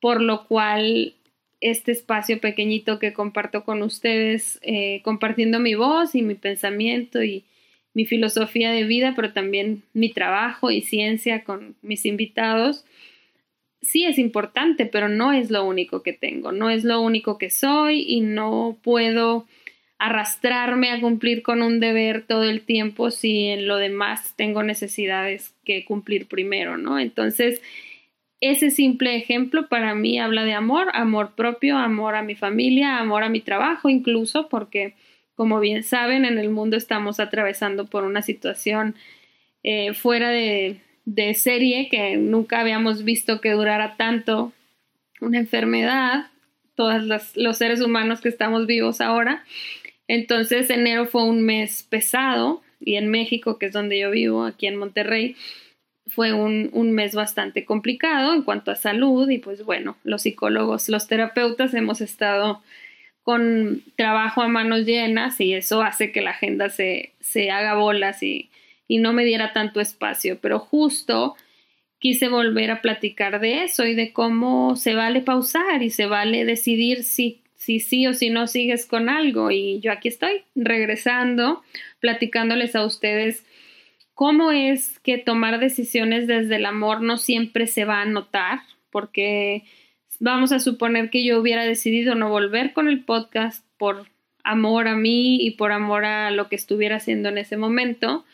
por 0.00 0.20
lo 0.20 0.46
cual 0.46 1.14
este 1.60 1.92
espacio 1.92 2.40
pequeñito 2.40 2.98
que 2.98 3.12
comparto 3.12 3.64
con 3.64 3.82
ustedes, 3.82 4.58
eh, 4.62 5.00
compartiendo 5.02 5.58
mi 5.58 5.74
voz 5.74 6.14
y 6.14 6.22
mi 6.22 6.34
pensamiento 6.34 7.22
y 7.22 7.44
mi 7.94 8.06
filosofía 8.06 8.70
de 8.70 8.84
vida, 8.84 9.14
pero 9.16 9.32
también 9.32 9.82
mi 9.92 10.10
trabajo 10.10 10.70
y 10.70 10.82
ciencia 10.82 11.42
con 11.42 11.74
mis 11.82 12.06
invitados, 12.06 12.84
sí 13.82 14.04
es 14.04 14.18
importante, 14.18 14.86
pero 14.86 15.08
no 15.08 15.32
es 15.32 15.50
lo 15.50 15.64
único 15.64 16.02
que 16.02 16.12
tengo, 16.12 16.52
no 16.52 16.70
es 16.70 16.84
lo 16.84 17.00
único 17.00 17.38
que 17.38 17.50
soy 17.50 18.04
y 18.06 18.20
no 18.20 18.78
puedo 18.82 19.46
arrastrarme 19.98 20.90
a 20.90 21.00
cumplir 21.00 21.42
con 21.42 21.60
un 21.60 21.80
deber 21.80 22.24
todo 22.24 22.44
el 22.44 22.60
tiempo 22.60 23.10
si 23.10 23.46
en 23.46 23.66
lo 23.66 23.78
demás 23.78 24.34
tengo 24.36 24.62
necesidades 24.62 25.54
que 25.64 25.84
cumplir 25.84 26.28
primero, 26.28 26.78
¿no? 26.78 27.00
Entonces, 27.00 27.60
ese 28.40 28.70
simple 28.70 29.16
ejemplo 29.16 29.68
para 29.68 29.94
mí 29.94 30.18
habla 30.18 30.44
de 30.44 30.52
amor, 30.52 30.88
amor 30.94 31.32
propio, 31.34 31.76
amor 31.76 32.14
a 32.14 32.22
mi 32.22 32.34
familia, 32.34 32.98
amor 32.98 33.22
a 33.24 33.28
mi 33.28 33.40
trabajo 33.40 33.88
incluso, 33.88 34.48
porque 34.48 34.94
como 35.34 35.60
bien 35.60 35.82
saben, 35.84 36.24
en 36.24 36.38
el 36.38 36.50
mundo 36.50 36.76
estamos 36.76 37.20
atravesando 37.20 37.86
por 37.86 38.04
una 38.04 38.22
situación 38.22 38.96
eh, 39.62 39.94
fuera 39.94 40.30
de, 40.30 40.80
de 41.04 41.34
serie 41.34 41.88
que 41.88 42.16
nunca 42.16 42.60
habíamos 42.60 43.02
visto 43.02 43.40
que 43.40 43.52
durara 43.52 43.96
tanto 43.96 44.52
una 45.20 45.38
enfermedad, 45.38 46.26
todos 46.74 47.02
los, 47.34 47.58
seres 47.58 47.80
humanos 47.80 48.20
que 48.20 48.28
estamos 48.28 48.66
vivos 48.66 49.00
ahora. 49.00 49.42
Entonces 50.06 50.70
enero 50.70 51.06
fue 51.06 51.24
un 51.24 51.42
mes 51.42 51.82
pesado 51.82 52.62
y 52.80 52.96
en 52.96 53.08
México, 53.08 53.58
que 53.58 53.66
es 53.66 53.72
donde 53.72 53.98
yo 53.98 54.10
vivo, 54.10 54.44
aquí 54.44 54.66
en 54.66 54.76
Monterrey, 54.76 55.34
fue 56.08 56.32
un, 56.32 56.70
un, 56.72 56.92
mes 56.92 57.14
bastante 57.14 57.64
complicado 57.64 58.34
en 58.34 58.42
cuanto 58.42 58.70
a 58.70 58.76
salud 58.76 59.28
y 59.30 59.38
pues 59.38 59.64
bueno, 59.64 59.96
los 60.04 60.22
psicólogos, 60.22 60.88
los 60.88 61.06
terapeutas 61.06 61.74
hemos 61.74 62.00
estado 62.00 62.62
con 63.22 63.82
trabajo 63.96 64.42
a 64.42 64.48
manos 64.48 64.86
llenas 64.86 65.40
y 65.40 65.54
eso 65.54 65.82
hace 65.82 66.12
que 66.12 66.22
la 66.22 66.30
agenda 66.30 66.70
se, 66.70 67.12
se 67.20 67.50
haga 67.50 67.74
bolas 67.74 68.22
y 68.22 68.50
y 68.88 68.98
no 68.98 69.12
me 69.12 69.24
diera 69.24 69.52
tanto 69.52 69.80
espacio, 69.80 70.38
pero 70.40 70.58
justo 70.58 71.36
quise 72.00 72.28
volver 72.28 72.70
a 72.70 72.80
platicar 72.80 73.38
de 73.38 73.64
eso 73.64 73.84
y 73.84 73.94
de 73.94 74.12
cómo 74.12 74.76
se 74.76 74.94
vale 74.94 75.20
pausar 75.20 75.82
y 75.82 75.90
se 75.90 76.06
vale 76.06 76.44
decidir 76.44 77.04
si, 77.04 77.42
si 77.54 77.80
sí 77.80 78.06
o 78.06 78.14
si 78.14 78.30
no 78.30 78.46
sigues 78.46 78.86
con 78.86 79.08
algo. 79.08 79.50
Y 79.50 79.80
yo 79.80 79.92
aquí 79.92 80.08
estoy 80.08 80.42
regresando, 80.54 81.62
platicándoles 82.00 82.74
a 82.74 82.84
ustedes 82.84 83.44
cómo 84.18 84.50
es 84.50 84.98
que 85.04 85.16
tomar 85.16 85.60
decisiones 85.60 86.26
desde 86.26 86.56
el 86.56 86.66
amor 86.66 87.02
no 87.02 87.18
siempre 87.18 87.68
se 87.68 87.84
va 87.84 88.02
a 88.02 88.04
notar, 88.04 88.62
porque 88.90 89.62
vamos 90.18 90.50
a 90.50 90.58
suponer 90.58 91.10
que 91.10 91.24
yo 91.24 91.38
hubiera 91.38 91.62
decidido 91.62 92.16
no 92.16 92.28
volver 92.28 92.72
con 92.72 92.88
el 92.88 93.04
podcast 93.04 93.64
por 93.76 94.08
amor 94.42 94.88
a 94.88 94.96
mí 94.96 95.36
y 95.40 95.52
por 95.52 95.70
amor 95.70 96.04
a 96.04 96.32
lo 96.32 96.48
que 96.48 96.56
estuviera 96.56 96.96
haciendo 96.96 97.28
en 97.28 97.38
ese 97.38 97.56
momento 97.56 98.24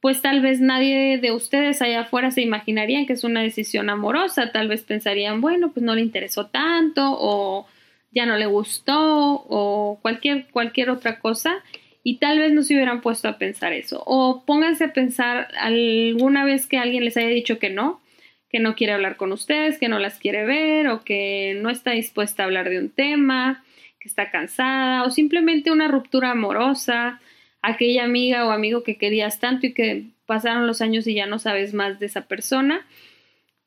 pues 0.00 0.22
tal 0.22 0.40
vez 0.40 0.62
nadie 0.62 1.18
de 1.18 1.32
ustedes 1.32 1.82
allá 1.82 2.00
afuera 2.00 2.30
se 2.30 2.40
imaginarían 2.40 3.04
que 3.04 3.12
es 3.12 3.22
una 3.22 3.42
decisión 3.42 3.90
amorosa, 3.90 4.50
tal 4.52 4.68
vez 4.68 4.82
pensarían, 4.84 5.42
bueno, 5.42 5.72
pues 5.72 5.84
no 5.84 5.94
le 5.94 6.00
interesó 6.00 6.46
tanto 6.46 7.02
o 7.04 7.66
ya 8.10 8.24
no 8.24 8.38
le 8.38 8.46
gustó 8.46 9.44
o 9.46 9.98
cualquier, 10.00 10.46
cualquier 10.48 10.88
otra 10.88 11.20
cosa 11.20 11.62
y 12.02 12.18
tal 12.18 12.38
vez 12.38 12.52
no 12.52 12.62
se 12.62 12.74
hubieran 12.74 13.00
puesto 13.00 13.28
a 13.28 13.38
pensar 13.38 13.72
eso. 13.72 14.02
O 14.06 14.44
pónganse 14.46 14.84
a 14.84 14.92
pensar 14.92 15.48
alguna 15.58 16.44
vez 16.44 16.66
que 16.66 16.78
alguien 16.78 17.04
les 17.04 17.16
haya 17.16 17.28
dicho 17.28 17.58
que 17.58 17.70
no, 17.70 18.00
que 18.48 18.58
no 18.58 18.74
quiere 18.74 18.92
hablar 18.92 19.16
con 19.16 19.32
ustedes, 19.32 19.78
que 19.78 19.88
no 19.88 19.98
las 19.98 20.18
quiere 20.18 20.44
ver 20.44 20.88
o 20.88 21.04
que 21.04 21.58
no 21.60 21.70
está 21.70 21.92
dispuesta 21.92 22.42
a 22.42 22.46
hablar 22.46 22.70
de 22.70 22.78
un 22.78 22.90
tema, 22.90 23.64
que 24.00 24.08
está 24.08 24.30
cansada 24.30 25.04
o 25.04 25.10
simplemente 25.10 25.70
una 25.70 25.88
ruptura 25.88 26.30
amorosa 26.30 27.20
aquella 27.62 28.04
amiga 28.04 28.46
o 28.46 28.50
amigo 28.50 28.82
que 28.82 28.96
querías 28.96 29.38
tanto 29.38 29.66
y 29.66 29.72
que 29.72 30.06
pasaron 30.26 30.66
los 30.66 30.80
años 30.80 31.06
y 31.06 31.14
ya 31.14 31.26
no 31.26 31.38
sabes 31.38 31.74
más 31.74 31.98
de 31.98 32.06
esa 32.06 32.22
persona, 32.22 32.86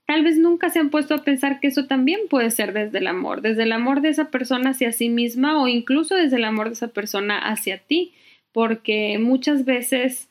tal 0.06 0.24
vez 0.24 0.38
nunca 0.38 0.70
se 0.70 0.80
han 0.80 0.90
puesto 0.90 1.16
a 1.16 1.24
pensar 1.24 1.60
que 1.60 1.68
eso 1.68 1.86
también 1.86 2.22
puede 2.30 2.52
ser 2.52 2.74
desde 2.74 3.00
el 3.00 3.08
amor, 3.08 3.42
desde 3.42 3.64
el 3.64 3.72
amor 3.72 4.02
de 4.02 4.10
esa 4.10 4.30
persona 4.30 4.72
hacia 4.72 4.92
sí 4.92 5.10
misma 5.10 5.62
o 5.62 5.68
incluso 5.68 6.16
desde 6.16 6.38
el 6.38 6.44
amor 6.44 6.68
de 6.68 6.74
esa 6.74 6.90
persona 6.90 7.40
hacia 7.40 7.78
ti, 7.80 8.14
porque 8.52 9.18
muchas 9.20 9.66
veces 9.66 10.30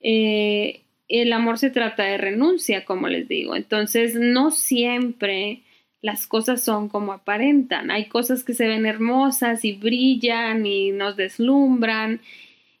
eh, 0.00 0.82
el 1.08 1.32
amor 1.32 1.58
se 1.58 1.70
trata 1.70 2.04
de 2.04 2.18
renuncia, 2.18 2.84
como 2.84 3.08
les 3.08 3.28
digo, 3.28 3.56
entonces 3.56 4.16
no 4.16 4.50
siempre 4.50 5.62
las 6.02 6.26
cosas 6.26 6.62
son 6.62 6.88
como 6.88 7.12
aparentan, 7.12 7.90
hay 7.90 8.06
cosas 8.06 8.44
que 8.44 8.52
se 8.52 8.68
ven 8.68 8.84
hermosas 8.84 9.64
y 9.64 9.72
brillan 9.72 10.66
y 10.66 10.90
nos 10.90 11.16
deslumbran 11.16 12.20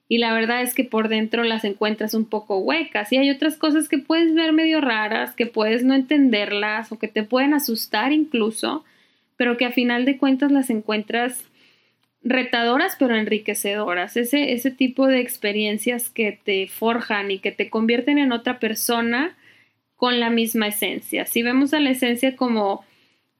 y 0.08 0.18
la 0.18 0.34
verdad 0.34 0.62
es 0.62 0.74
que 0.74 0.84
por 0.84 1.08
dentro 1.08 1.44
las 1.44 1.64
encuentras 1.64 2.14
un 2.14 2.26
poco 2.26 2.58
huecas 2.58 3.12
y 3.12 3.16
hay 3.16 3.30
otras 3.30 3.56
cosas 3.56 3.88
que 3.88 3.98
puedes 3.98 4.34
ver 4.34 4.52
medio 4.52 4.80
raras, 4.80 5.34
que 5.34 5.46
puedes 5.46 5.84
no 5.84 5.94
entenderlas 5.94 6.92
o 6.92 6.98
que 6.98 7.08
te 7.08 7.22
pueden 7.22 7.54
asustar 7.54 8.12
incluso, 8.12 8.84
pero 9.36 9.56
que 9.56 9.64
a 9.64 9.72
final 9.72 10.04
de 10.04 10.18
cuentas 10.18 10.52
las 10.52 10.68
encuentras 10.70 11.44
retadoras 12.22 12.96
pero 12.98 13.16
enriquecedoras, 13.16 14.16
ese, 14.16 14.52
ese 14.52 14.70
tipo 14.70 15.06
de 15.06 15.20
experiencias 15.20 16.10
que 16.10 16.38
te 16.42 16.66
forjan 16.68 17.30
y 17.30 17.38
que 17.38 17.52
te 17.52 17.70
convierten 17.70 18.18
en 18.18 18.32
otra 18.32 18.58
persona 18.58 19.36
con 19.96 20.20
la 20.20 20.30
misma 20.30 20.68
esencia. 20.68 21.26
Si 21.26 21.42
vemos 21.42 21.72
a 21.72 21.80
la 21.80 21.90
esencia 21.90 22.36
como 22.36 22.84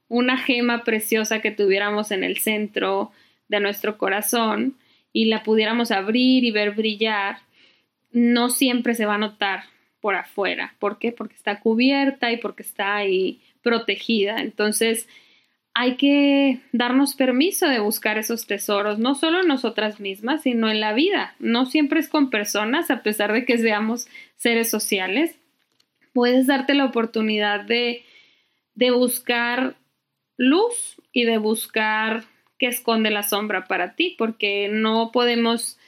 una 0.09 0.39
gema 0.39 0.85
preciosa 0.85 1.41
que 1.41 1.51
tuviéramos 1.51 2.11
en 2.11 2.25
el 2.25 2.39
centro 2.39 3.11
de 3.49 3.61
nuestro 3.61 3.99
corazón, 3.99 4.77
y 5.15 5.27
la 5.27 5.45
pudiéramos 5.45 5.93
abrir 5.93 6.45
y 6.45 6.51
ver 6.51 6.73
brillar, 6.73 7.39
no 8.13 8.51
siempre 8.51 8.95
se 8.95 9.07
va 9.07 9.15
a 9.15 9.19
notar 9.19 9.63
por 10.01 10.17
afuera. 10.17 10.75
¿Por 10.81 10.99
qué? 10.99 11.13
Porque 11.13 11.37
está 11.37 11.61
cubierta 11.61 12.31
y 12.33 12.37
porque 12.37 12.65
está 12.65 12.97
ahí 12.97 13.41
protegida. 13.63 14.41
Entonces, 14.41 15.09
hay 15.73 15.97
que 15.97 16.61
darnos 16.73 17.15
permiso 17.15 17.69
de 17.69 17.79
buscar 17.79 18.19
esos 18.19 18.47
tesoros, 18.47 18.99
no 18.99 19.15
solo 19.15 19.41
en 19.41 19.49
nosotras 19.49 20.01
mismas, 20.01 20.43
sino 20.43 20.69
en 20.69 20.81
la 20.81 20.93
vida. 20.93 21.37
No 21.39 21.65
siempre 21.65 22.01
es 22.01 22.09
con 22.09 22.29
personas, 22.29 22.91
a 22.91 23.05
pesar 23.05 23.33
de 23.33 23.45
que 23.45 23.57
seamos 23.57 24.09
seres 24.37 24.69
sociales. 24.69 25.37
Puedes 26.13 26.49
darte 26.49 26.75
la 26.75 26.87
oportunidad 26.87 27.65
de, 27.65 28.05
de 28.75 28.91
buscar 28.91 29.77
luz 30.37 30.97
y 31.13 31.23
de 31.23 31.39
buscar 31.39 32.25
que 32.59 32.67
esconde 32.67 33.11
la 33.11 33.23
sombra 33.23 33.65
para 33.65 33.95
ti, 33.95 34.15
porque 34.19 34.69
no 34.71 35.11
podemos 35.13 35.79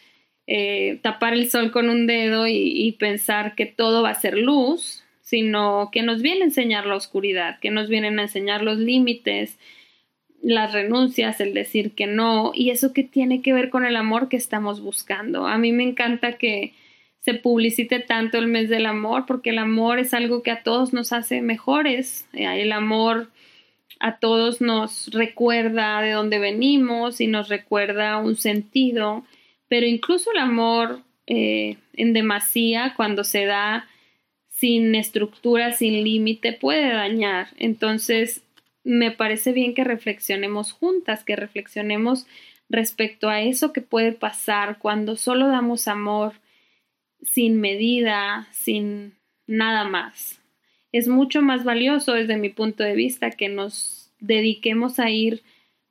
eh, 0.47 1.01
tapar 1.03 1.35
el 1.35 1.51
sol 1.51 1.73
con 1.73 1.89
un 1.89 2.07
dedo 2.07 2.47
y, 2.47 2.93
pensar 2.99 3.55
que 3.55 3.67
todo 3.67 4.03
va 4.03 4.11
a 4.11 4.21
ser 4.21 4.39
luz, 4.39 5.03
sino 5.21 5.91
que 5.93 6.03
nos 6.03 6.23
viene 6.23 6.43
a 6.43 6.45
enseñar 6.45 6.87
la 6.87 6.95
oscuridad, 6.95 7.59
que 7.59 7.71
nos 7.71 7.89
vienen 7.89 8.19
a 8.19 8.23
enseñar 8.23 8.63
los 8.63 8.79
límites, 8.79 9.59
las 10.43 10.73
renuncias, 10.73 11.41
el 11.41 11.53
decir 11.53 11.93
que 11.93 12.07
no, 12.07 12.53
y 12.55 12.71
eso 12.71 12.93
que 12.93 13.03
tiene 13.03 13.43
que 13.43 13.53
ver 13.53 13.71
con 13.71 13.85
el 13.85 13.97
amor 13.97 14.29
que 14.29 14.37
estamos 14.37 14.81
buscando. 14.81 15.49
A 15.49 15.59
mí 15.59 15.73
me 15.73 15.83
encanta 15.83 16.39
que 16.39 16.75
se 17.21 17.35
publicite 17.35 17.99
tanto 17.99 18.39
el 18.39 18.47
mes 18.47 18.69
del 18.69 18.87
amor, 18.87 19.25
porque 19.27 19.51
el 19.51 19.59
amor 19.59 19.99
es 19.99 20.15
algo 20.15 20.45
que 20.45 20.53
a 20.53 20.63
todos 20.63 20.93
nos 20.93 21.13
hace 21.13 21.43
mejores. 21.43 22.29
Eh, 22.33 22.63
el 22.63 22.71
amor 22.71 23.31
a 24.01 24.19
todos 24.19 24.61
nos 24.61 25.09
recuerda 25.09 26.01
de 26.01 26.13
dónde 26.13 26.39
venimos 26.39 27.21
y 27.21 27.27
nos 27.27 27.49
recuerda 27.49 28.19
un 28.19 28.37
sentido, 28.37 29.25
pero 29.69 29.87
incluso 29.87 30.31
el 30.33 30.39
amor 30.39 31.01
eh, 31.27 31.77
en 31.95 32.13
demasía, 32.13 32.95
cuando 32.97 33.25
se 33.25 33.47
da 33.47 33.89
sin 34.51 34.95
estructura, 34.95 35.73
sin 35.73 36.05
límite, 36.05 36.53
puede 36.53 36.93
dañar. 36.93 37.49
Entonces, 37.59 38.43
me 38.85 39.11
parece 39.11 39.53
bien 39.53 39.75
que 39.75 39.85
reflexionemos 39.85 40.73
juntas, 40.73 41.25
que 41.25 41.37
reflexionemos 41.37 42.27
respecto 42.69 43.29
a 43.29 43.43
eso 43.43 43.73
que 43.73 43.81
puede 43.81 44.13
pasar 44.13 44.79
cuando 44.79 45.17
solo 45.17 45.49
damos 45.49 45.89
amor 45.89 46.35
sin 47.23 47.61
medida, 47.61 48.49
sin 48.53 49.15
nada 49.47 49.85
más 49.85 50.41
es 50.97 51.09
mucho 51.09 51.43
más 51.43 51.65
valioso 51.65 52.13
desde 52.13 52.37
mi 52.37 52.49
punto 52.49 52.85
de 52.85 52.95
vista 52.95 53.31
que 53.31 53.49
nos 53.49 54.11
dediquemos 54.21 54.99
a 54.99 55.11
ir 55.11 55.43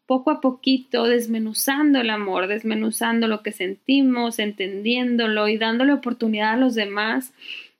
poco 0.06 0.30
a 0.30 0.42
poquito 0.42 1.06
desmenuzando 1.06 2.00
el 2.00 2.10
amor, 2.10 2.48
desmenuzando 2.48 3.28
lo 3.28 3.42
que 3.42 3.52
sentimos, 3.52 4.40
entendiéndolo 4.40 5.48
y 5.48 5.58
dándole 5.58 5.94
oportunidad 5.94 6.54
a 6.54 6.58
los 6.58 6.76
demás 6.76 7.34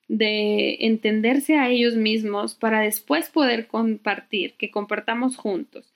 de 0.08 0.78
entenderse 0.82 1.58
a 1.58 1.70
ellos 1.70 1.96
mismos 1.96 2.56
para 2.56 2.82
después 2.82 3.30
poder 3.30 3.68
compartir, 3.68 4.54
que 4.54 4.72
compartamos 4.72 5.36
juntos. 5.36 5.94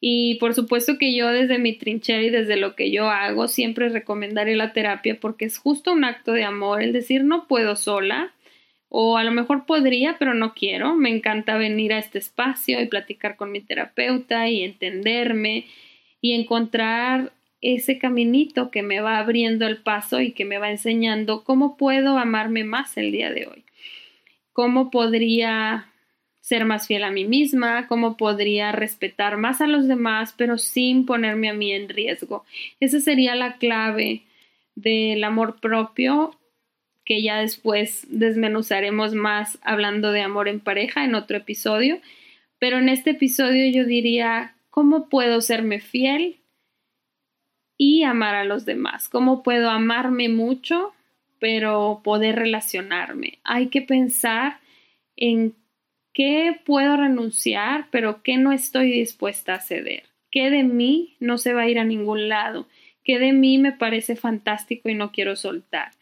Y 0.00 0.36
por 0.36 0.54
supuesto 0.54 0.96
que 0.96 1.14
yo 1.14 1.28
desde 1.28 1.58
mi 1.58 1.72
trinchera 1.76 2.22
y 2.22 2.30
desde 2.30 2.56
lo 2.56 2.76
que 2.76 2.90
yo 2.90 3.10
hago 3.10 3.48
siempre 3.48 3.88
recomendaré 3.88 4.54
la 4.54 4.72
terapia 4.72 5.18
porque 5.20 5.44
es 5.44 5.58
justo 5.58 5.92
un 5.92 6.04
acto 6.04 6.32
de 6.32 6.44
amor 6.44 6.82
el 6.82 6.92
decir 6.92 7.24
no 7.24 7.48
puedo 7.48 7.74
sola, 7.74 8.32
o 8.88 9.16
a 9.18 9.24
lo 9.24 9.30
mejor 9.30 9.66
podría, 9.66 10.16
pero 10.18 10.34
no 10.34 10.54
quiero. 10.54 10.94
Me 10.94 11.10
encanta 11.10 11.56
venir 11.56 11.92
a 11.92 11.98
este 11.98 12.18
espacio 12.18 12.80
y 12.80 12.86
platicar 12.86 13.36
con 13.36 13.52
mi 13.52 13.60
terapeuta 13.60 14.48
y 14.48 14.62
entenderme 14.62 15.66
y 16.20 16.32
encontrar 16.32 17.32
ese 17.60 17.98
caminito 17.98 18.70
que 18.70 18.82
me 18.82 19.00
va 19.00 19.18
abriendo 19.18 19.66
el 19.66 19.78
paso 19.78 20.20
y 20.20 20.32
que 20.32 20.44
me 20.44 20.58
va 20.58 20.70
enseñando 20.70 21.44
cómo 21.44 21.76
puedo 21.76 22.18
amarme 22.18 22.64
más 22.64 22.96
el 22.96 23.12
día 23.12 23.30
de 23.30 23.46
hoy. 23.46 23.64
Cómo 24.52 24.90
podría 24.90 25.88
ser 26.40 26.64
más 26.64 26.86
fiel 26.86 27.04
a 27.04 27.10
mí 27.10 27.26
misma, 27.26 27.86
cómo 27.88 28.16
podría 28.16 28.72
respetar 28.72 29.36
más 29.36 29.60
a 29.60 29.66
los 29.66 29.86
demás, 29.86 30.34
pero 30.36 30.56
sin 30.56 31.04
ponerme 31.04 31.50
a 31.50 31.52
mí 31.52 31.72
en 31.72 31.88
riesgo. 31.90 32.44
Esa 32.80 33.00
sería 33.00 33.34
la 33.34 33.58
clave 33.58 34.22
del 34.74 35.22
amor 35.24 35.60
propio 35.60 36.37
que 37.08 37.22
ya 37.22 37.38
después 37.38 38.06
desmenuzaremos 38.10 39.14
más 39.14 39.58
hablando 39.62 40.12
de 40.12 40.20
amor 40.20 40.46
en 40.46 40.60
pareja 40.60 41.06
en 41.06 41.14
otro 41.14 41.38
episodio. 41.38 42.02
Pero 42.58 42.76
en 42.76 42.90
este 42.90 43.12
episodio 43.12 43.66
yo 43.72 43.86
diría, 43.86 44.56
¿cómo 44.68 45.08
puedo 45.08 45.40
serme 45.40 45.80
fiel 45.80 46.36
y 47.78 48.02
amar 48.02 48.34
a 48.34 48.44
los 48.44 48.66
demás? 48.66 49.08
¿Cómo 49.08 49.42
puedo 49.42 49.70
amarme 49.70 50.28
mucho, 50.28 50.92
pero 51.38 52.02
poder 52.04 52.36
relacionarme? 52.36 53.38
Hay 53.42 53.68
que 53.68 53.80
pensar 53.80 54.60
en 55.16 55.54
qué 56.12 56.60
puedo 56.62 56.94
renunciar, 56.98 57.86
pero 57.90 58.22
qué 58.22 58.36
no 58.36 58.52
estoy 58.52 58.90
dispuesta 58.90 59.54
a 59.54 59.60
ceder. 59.60 60.02
¿Qué 60.30 60.50
de 60.50 60.62
mí 60.62 61.16
no 61.20 61.38
se 61.38 61.54
va 61.54 61.62
a 61.62 61.70
ir 61.70 61.78
a 61.78 61.84
ningún 61.84 62.28
lado? 62.28 62.68
¿Qué 63.02 63.18
de 63.18 63.32
mí 63.32 63.56
me 63.56 63.72
parece 63.72 64.14
fantástico 64.14 64.90
y 64.90 64.94
no 64.94 65.10
quiero 65.10 65.36
soltar? 65.36 65.92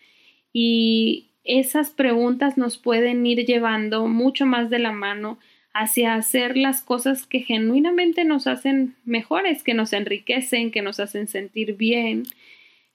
Y 0.59 1.33
esas 1.45 1.91
preguntas 1.91 2.57
nos 2.57 2.79
pueden 2.79 3.27
ir 3.27 3.45
llevando 3.45 4.07
mucho 4.09 4.47
más 4.47 4.71
de 4.71 4.79
la 4.79 4.91
mano 4.91 5.39
hacia 5.75 6.15
hacer 6.15 6.57
las 6.57 6.81
cosas 6.81 7.27
que 7.27 7.41
genuinamente 7.41 8.25
nos 8.25 8.47
hacen 8.47 8.97
mejores, 9.05 9.63
que 9.63 9.75
nos 9.75 9.93
enriquecen, 9.93 10.71
que 10.71 10.81
nos 10.81 10.99
hacen 10.99 11.29
sentir 11.29 11.77
bien. 11.77 12.23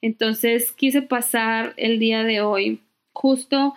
Entonces 0.01 0.71
quise 0.71 1.03
pasar 1.03 1.75
el 1.77 1.99
día 1.99 2.23
de 2.23 2.41
hoy 2.41 2.79
justo 3.13 3.75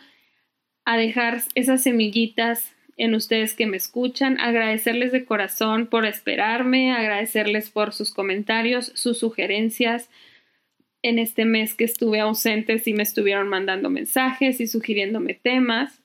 a 0.86 0.96
dejar 0.96 1.42
esas 1.54 1.82
semillitas 1.82 2.74
en 2.96 3.14
ustedes 3.14 3.52
que 3.52 3.66
me 3.66 3.76
escuchan, 3.76 4.40
agradecerles 4.40 5.12
de 5.12 5.26
corazón 5.26 5.88
por 5.88 6.06
esperarme, 6.06 6.92
agradecerles 6.92 7.68
por 7.68 7.92
sus 7.92 8.14
comentarios, 8.14 8.92
sus 8.94 9.18
sugerencias 9.18 10.08
en 11.04 11.18
este 11.18 11.44
mes 11.44 11.74
que 11.74 11.84
estuve 11.84 12.18
ausente, 12.18 12.80
y 12.82 12.94
me 12.94 13.02
estuvieron 13.02 13.46
mandando 13.46 13.90
mensajes 13.90 14.58
y 14.58 14.66
sugiriéndome 14.66 15.34
temas. 15.34 16.02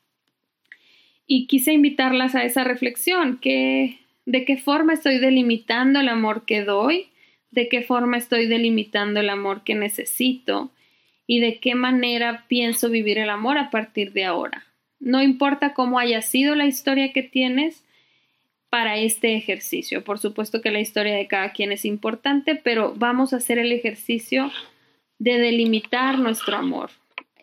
Y 1.25 1.47
quise 1.47 1.71
invitarlas 1.71 2.35
a 2.35 2.43
esa 2.43 2.65
reflexión, 2.65 3.37
que, 3.37 3.97
de 4.25 4.43
qué 4.43 4.57
forma 4.57 4.91
estoy 4.91 5.19
delimitando 5.19 6.01
el 6.01 6.09
amor 6.09 6.43
que 6.45 6.63
doy, 6.63 7.07
de 7.49 7.69
qué 7.69 7.81
forma 7.81 8.17
estoy 8.17 8.47
delimitando 8.47 9.21
el 9.21 9.29
amor 9.29 9.63
que 9.63 9.73
necesito 9.73 10.69
y 11.25 11.39
de 11.39 11.59
qué 11.59 11.75
manera 11.75 12.43
pienso 12.49 12.89
vivir 12.89 13.19
el 13.19 13.29
amor 13.29 13.57
a 13.57 13.69
partir 13.69 14.11
de 14.11 14.25
ahora. 14.25 14.65
No 14.99 15.23
importa 15.23 15.73
cómo 15.73 15.97
haya 15.97 16.21
sido 16.21 16.55
la 16.55 16.65
historia 16.65 17.13
que 17.13 17.23
tienes 17.23 17.85
para 18.69 18.97
este 18.97 19.37
ejercicio. 19.37 20.03
Por 20.03 20.19
supuesto 20.19 20.61
que 20.61 20.71
la 20.71 20.81
historia 20.81 21.15
de 21.15 21.27
cada 21.27 21.53
quien 21.53 21.71
es 21.71 21.85
importante, 21.85 22.55
pero 22.55 22.93
vamos 22.97 23.31
a 23.31 23.37
hacer 23.37 23.59
el 23.59 23.71
ejercicio 23.71 24.51
de 25.19 25.37
delimitar 25.37 26.17
nuestro 26.17 26.57
amor. 26.57 26.89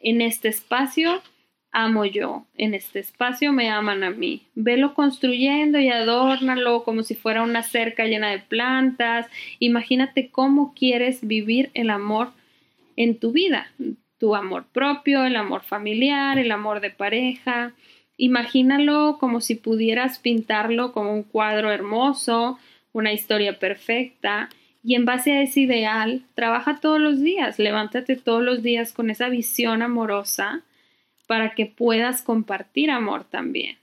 En 0.03 0.21
este 0.21 0.49
espacio 0.49 1.23
amo 1.71 2.05
yo, 2.05 2.45
en 2.57 2.75
este 2.75 2.99
espacio 2.99 3.53
me 3.53 3.71
aman 3.71 4.03
a 4.03 4.11
mí. 4.11 4.43
Velo 4.55 4.95
construyendo 4.95 5.79
y 5.79 5.91
adórnalo 5.91 6.85
como 6.85 7.03
si 7.03 7.15
fuera 7.15 7.43
una 7.43 7.63
cerca 7.63 8.07
llena 8.07 8.31
de 8.31 8.39
plantas. 8.39 9.27
Imagínate 9.59 10.31
cómo 10.31 10.75
quieres 10.75 11.27
vivir 11.27 11.71
el 11.75 11.91
amor 11.91 12.33
en 12.97 13.19
tu 13.19 13.33
vida 13.33 13.71
tu 14.19 14.35
amor 14.35 14.65
propio, 14.73 15.25
el 15.25 15.37
amor 15.37 15.63
familiar, 15.63 16.39
el 16.39 16.51
amor 16.53 16.81
de 16.81 16.91
pareja. 16.91 17.73
Imagínalo 18.17 19.19
como 19.19 19.41
si 19.41 19.57
pudieras 19.57 20.19
pintarlo 20.19 20.93
como 20.93 21.13
un 21.13 21.23
cuadro 21.23 21.71
hermoso, 21.71 22.59
una 22.93 23.13
historia 23.13 23.59
perfecta. 23.59 24.49
Y 24.87 24.95
en 24.95 25.05
base 25.05 25.33
a 25.33 25.43
ese 25.43 25.63
ideal, 25.63 26.23
trabaja 26.37 26.79
todos 26.81 27.01
los 27.01 27.21
días, 27.21 27.59
levántate 27.59 28.15
todos 28.15 28.41
los 28.45 28.63
días 28.63 28.93
con 28.93 29.11
esa 29.11 29.29
visión 29.29 29.83
amorosa 29.83 30.63
para 31.27 31.57
que 31.57 31.67
puedas 31.67 32.23
compartir 32.23 32.93
amor 32.93 33.25
también. 33.25 33.79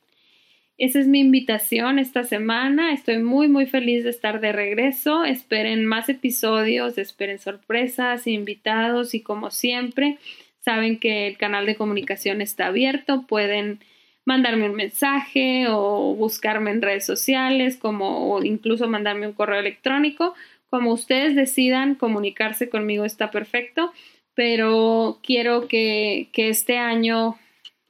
Esa 0.78 1.02
es 1.02 1.08
mi 1.08 1.20
invitación 1.20 2.00
esta 2.00 2.24
semana. 2.24 2.94
Estoy 2.94 3.18
muy 3.18 3.50
muy 3.50 3.66
feliz 3.66 4.06
de 4.06 4.12
estar 4.12 4.39
de 4.39 4.54
regreso. 4.54 5.26
Esperen 5.26 5.86
más 5.86 6.08
episodios, 6.08 6.98
esperen 6.98 7.38
sorpresas, 7.38 8.26
invitados 8.26 9.13
y 9.13 9.20
como 9.20 9.52
siempre, 9.52 10.20
saben 10.62 11.00
que 11.00 11.28
el 11.28 11.38
canal 11.38 11.66
de 11.66 11.76
comunicación 11.76 12.39
está 12.39 12.68
abierto. 12.68 13.26
Pueden 13.28 13.80
mandarme 14.24 14.70
un 14.70 14.76
mensaje 14.76 15.66
o 15.68 16.16
buscarme 16.16 16.72
en 16.72 16.82
redes 16.82 17.06
sociales, 17.06 17.76
como 17.76 18.34
o 18.34 18.42
incluso 18.42 18.88
mandarme 18.88 19.28
un 19.28 19.34
correo 19.34 19.60
electrónico. 19.60 20.34
Como 20.74 20.92
ustedes 20.92 21.36
decidan 21.36 21.94
comunicarse 21.94 22.68
conmigo 22.68 23.06
está 23.06 23.30
perfecto, 23.30 23.94
pero 24.34 25.20
quiero 25.22 25.68
que, 25.68 26.30
que 26.34 26.50
este 26.50 26.80
año 26.80 27.38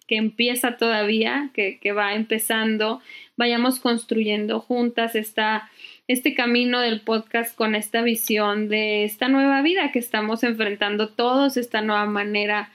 que 0.06 0.17
empieza 0.17 0.76
todavía, 0.76 1.50
que, 1.54 1.80
va 1.93 2.13
empezando, 2.13 3.00
vayamos 3.38 3.80
construyendo 3.80 4.60
juntas 4.60 5.15
esta, 5.15 5.72
este 6.10 6.34
camino 6.34 6.82
del 6.82 7.00
podcast 7.00 7.56
con 7.56 7.74
esta 7.74 8.02
visión 8.02 8.67
de 8.67 9.06
esta 9.06 9.30
nueva 9.30 9.62
vida 9.62 9.93
que 9.93 10.00
estamos 10.00 10.43
enfrentando 10.43 11.08
todos, 11.08 11.56
esta 11.56 11.82
nueva 11.82 12.06
manera 12.06 12.69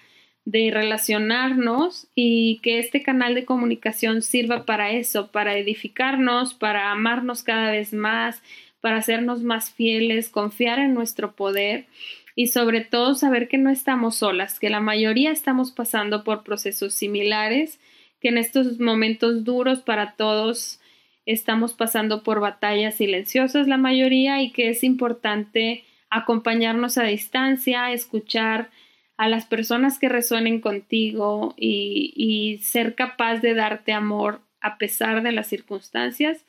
de 0.47 0.71
relacionarnos 0.73 2.09
y 2.15 2.61
que 2.63 2.79
este 2.79 3.03
canal 3.03 3.35
de 3.35 3.45
comunicación 3.45 4.23
sirva 4.23 4.65
para 4.65 4.91
eso, 4.93 5.31
para 5.31 5.59
edificarnos, 5.59 6.55
para 6.55 6.91
amarnos 6.91 7.43
cada 7.43 7.71
vez 7.71 7.93
más, 7.93 8.43
para 8.81 8.99
hacernos 8.99 9.43
más 9.43 9.71
fieles, 9.71 10.29
confiar 10.29 10.79
en 10.79 10.95
nuestro 10.95 11.33
poder 11.33 11.87
y 12.35 12.49
sobre 12.49 12.83
todo 12.83 13.15
saber 13.15 13.49
que 13.49 13.59
no 13.59 13.71
estamos 13.71 14.17
solas, 14.17 14.61
que 14.61 14.71
la 14.71 14.81
mayoría 14.81 15.33
estamos 15.33 15.73
pasando 15.73 16.23
por 16.23 16.45
procesos 16.45 16.95
similares, 16.95 17.81
que 18.21 18.29
en 18.29 18.39
estos 18.39 18.79
momentos 18.79 19.45
duros 19.45 19.81
para 19.81 20.13
todos 20.13 20.81
estamos 21.27 21.75
pasando 21.75 22.23
por 22.23 22.41
batallas 22.41 22.95
silenciosas 22.95 23.67
la 23.67 23.77
mayoría 23.77 24.41
y 24.41 24.53
que 24.53 24.69
es 24.69 24.85
importante 24.85 25.85
acompañarnos 26.11 26.97
a 26.97 27.05
distancia, 27.05 27.93
escuchar 27.93 28.71
a 29.17 29.29
las 29.29 29.45
personas 29.45 29.99
que 29.99 30.09
resuenen 30.09 30.61
contigo 30.61 31.55
y, 31.57 32.15
y 32.17 32.59
ser 32.59 32.95
capaz 32.95 33.41
de 33.41 33.55
darte 33.55 33.93
amor 33.93 34.41
a 34.61 34.79
pesar 34.79 35.23
de 35.23 35.33
las 35.33 35.49
circunstancias 35.49 36.45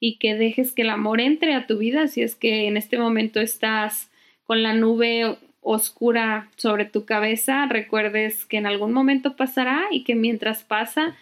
y 0.00 0.16
que 0.16 0.34
dejes 0.34 0.72
que 0.72 0.82
el 0.82 0.90
amor 0.90 1.20
entre 1.20 1.54
a 1.54 1.66
tu 1.66 1.78
vida 1.78 2.08
si 2.08 2.22
es 2.22 2.34
que 2.34 2.66
en 2.66 2.76
este 2.76 2.98
momento 2.98 3.40
estás 3.40 4.10
con 4.44 4.62
la 4.62 4.72
nube 4.72 5.36
oscura 5.60 6.48
sobre 6.56 6.86
tu 6.86 7.04
cabeza, 7.04 7.66
recuerdes 7.66 8.46
que 8.46 8.56
en 8.56 8.66
algún 8.66 8.92
momento 8.92 9.36
pasará 9.36 9.84
y 9.90 10.02
que 10.02 10.14
mientras 10.14 10.64
pasa 10.64 11.14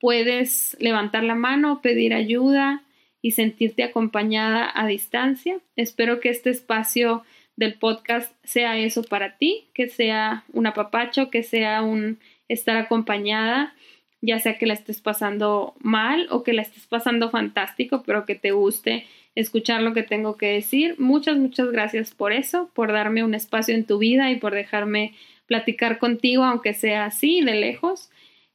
puedes 0.00 0.76
levantar 0.80 1.22
la 1.22 1.36
mano, 1.36 1.80
pedir 1.80 2.12
ayuda 2.12 2.82
y 3.22 3.30
sentirte 3.30 3.84
acompañada 3.84 4.70
a 4.74 4.86
distancia. 4.86 5.60
Espero 5.76 6.20
que 6.20 6.28
este 6.28 6.50
espacio 6.50 7.22
del 7.56 7.74
podcast 7.74 8.34
sea 8.42 8.76
eso 8.76 9.02
para 9.04 9.38
ti, 9.38 9.68
que 9.72 9.88
sea 9.88 10.44
un 10.52 10.66
apapacho, 10.66 11.30
que 11.30 11.42
sea 11.42 11.82
un 11.82 12.18
estar 12.48 12.76
acompañada, 12.76 13.74
ya 14.24 14.38
sea 14.38 14.58
que 14.58 14.66
la 14.66 14.74
estés 14.74 15.00
pasando 15.00 15.74
mal 15.80 16.26
o 16.30 16.42
que 16.42 16.54
la 16.54 16.62
estés 16.62 16.86
pasando 16.86 17.30
fantástico, 17.30 18.02
pero 18.06 18.24
que 18.24 18.34
te 18.34 18.52
guste 18.52 19.06
escuchar 19.34 19.82
lo 19.82 19.92
que 19.92 20.02
tengo 20.02 20.36
que 20.36 20.46
decir. 20.46 20.94
Muchas, 20.98 21.36
muchas 21.36 21.70
gracias 21.70 22.12
por 22.12 22.32
eso, 22.32 22.70
por 22.74 22.92
darme 22.92 23.22
un 23.22 23.34
espacio 23.34 23.74
en 23.74 23.84
tu 23.84 23.98
vida 23.98 24.30
y 24.30 24.36
por 24.36 24.54
dejarme 24.54 25.14
platicar 25.46 25.98
contigo, 25.98 26.44
aunque 26.44 26.72
sea 26.72 27.04
así, 27.04 27.42
de 27.42 27.54
lejos. 27.54 28.10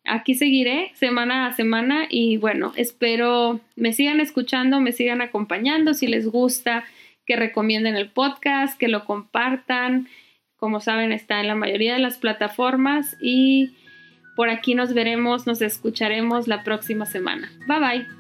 Aquí 0.06 0.34
seguiré 0.34 0.92
semana 0.96 1.46
a 1.46 1.54
semana 1.54 2.08
y 2.10 2.38
bueno, 2.38 2.74
espero 2.76 3.60
me 3.76 3.94
sigan 3.94 4.22
escuchando, 4.22 4.80
me 4.80 4.92
sigan 4.92 5.22
acompañando. 5.22 5.94
Si 5.94 6.08
les 6.08 6.26
gusta, 6.26 6.84
que 7.28 7.36
recomienden 7.36 7.96
el 7.96 8.10
podcast, 8.10 8.80
que 8.80 8.88
lo 8.88 9.06
compartan. 9.06 10.08
Como 10.56 10.80
saben, 10.80 11.12
está 11.12 11.40
en 11.40 11.48
la 11.48 11.56
mayoría 11.56 11.94
de 11.94 12.00
las 12.00 12.18
plataformas 12.18 13.18
y 13.22 13.72
por 14.40 14.50
aquí 14.50 14.74
nos 14.74 14.94
veremos, 14.94 15.48
nos 15.48 15.62
escucharemos 15.62 16.48
la 16.48 16.64
próxima 16.64 17.06
semana. 17.06 17.52
Bye 17.68 17.80
bye. 17.82 18.19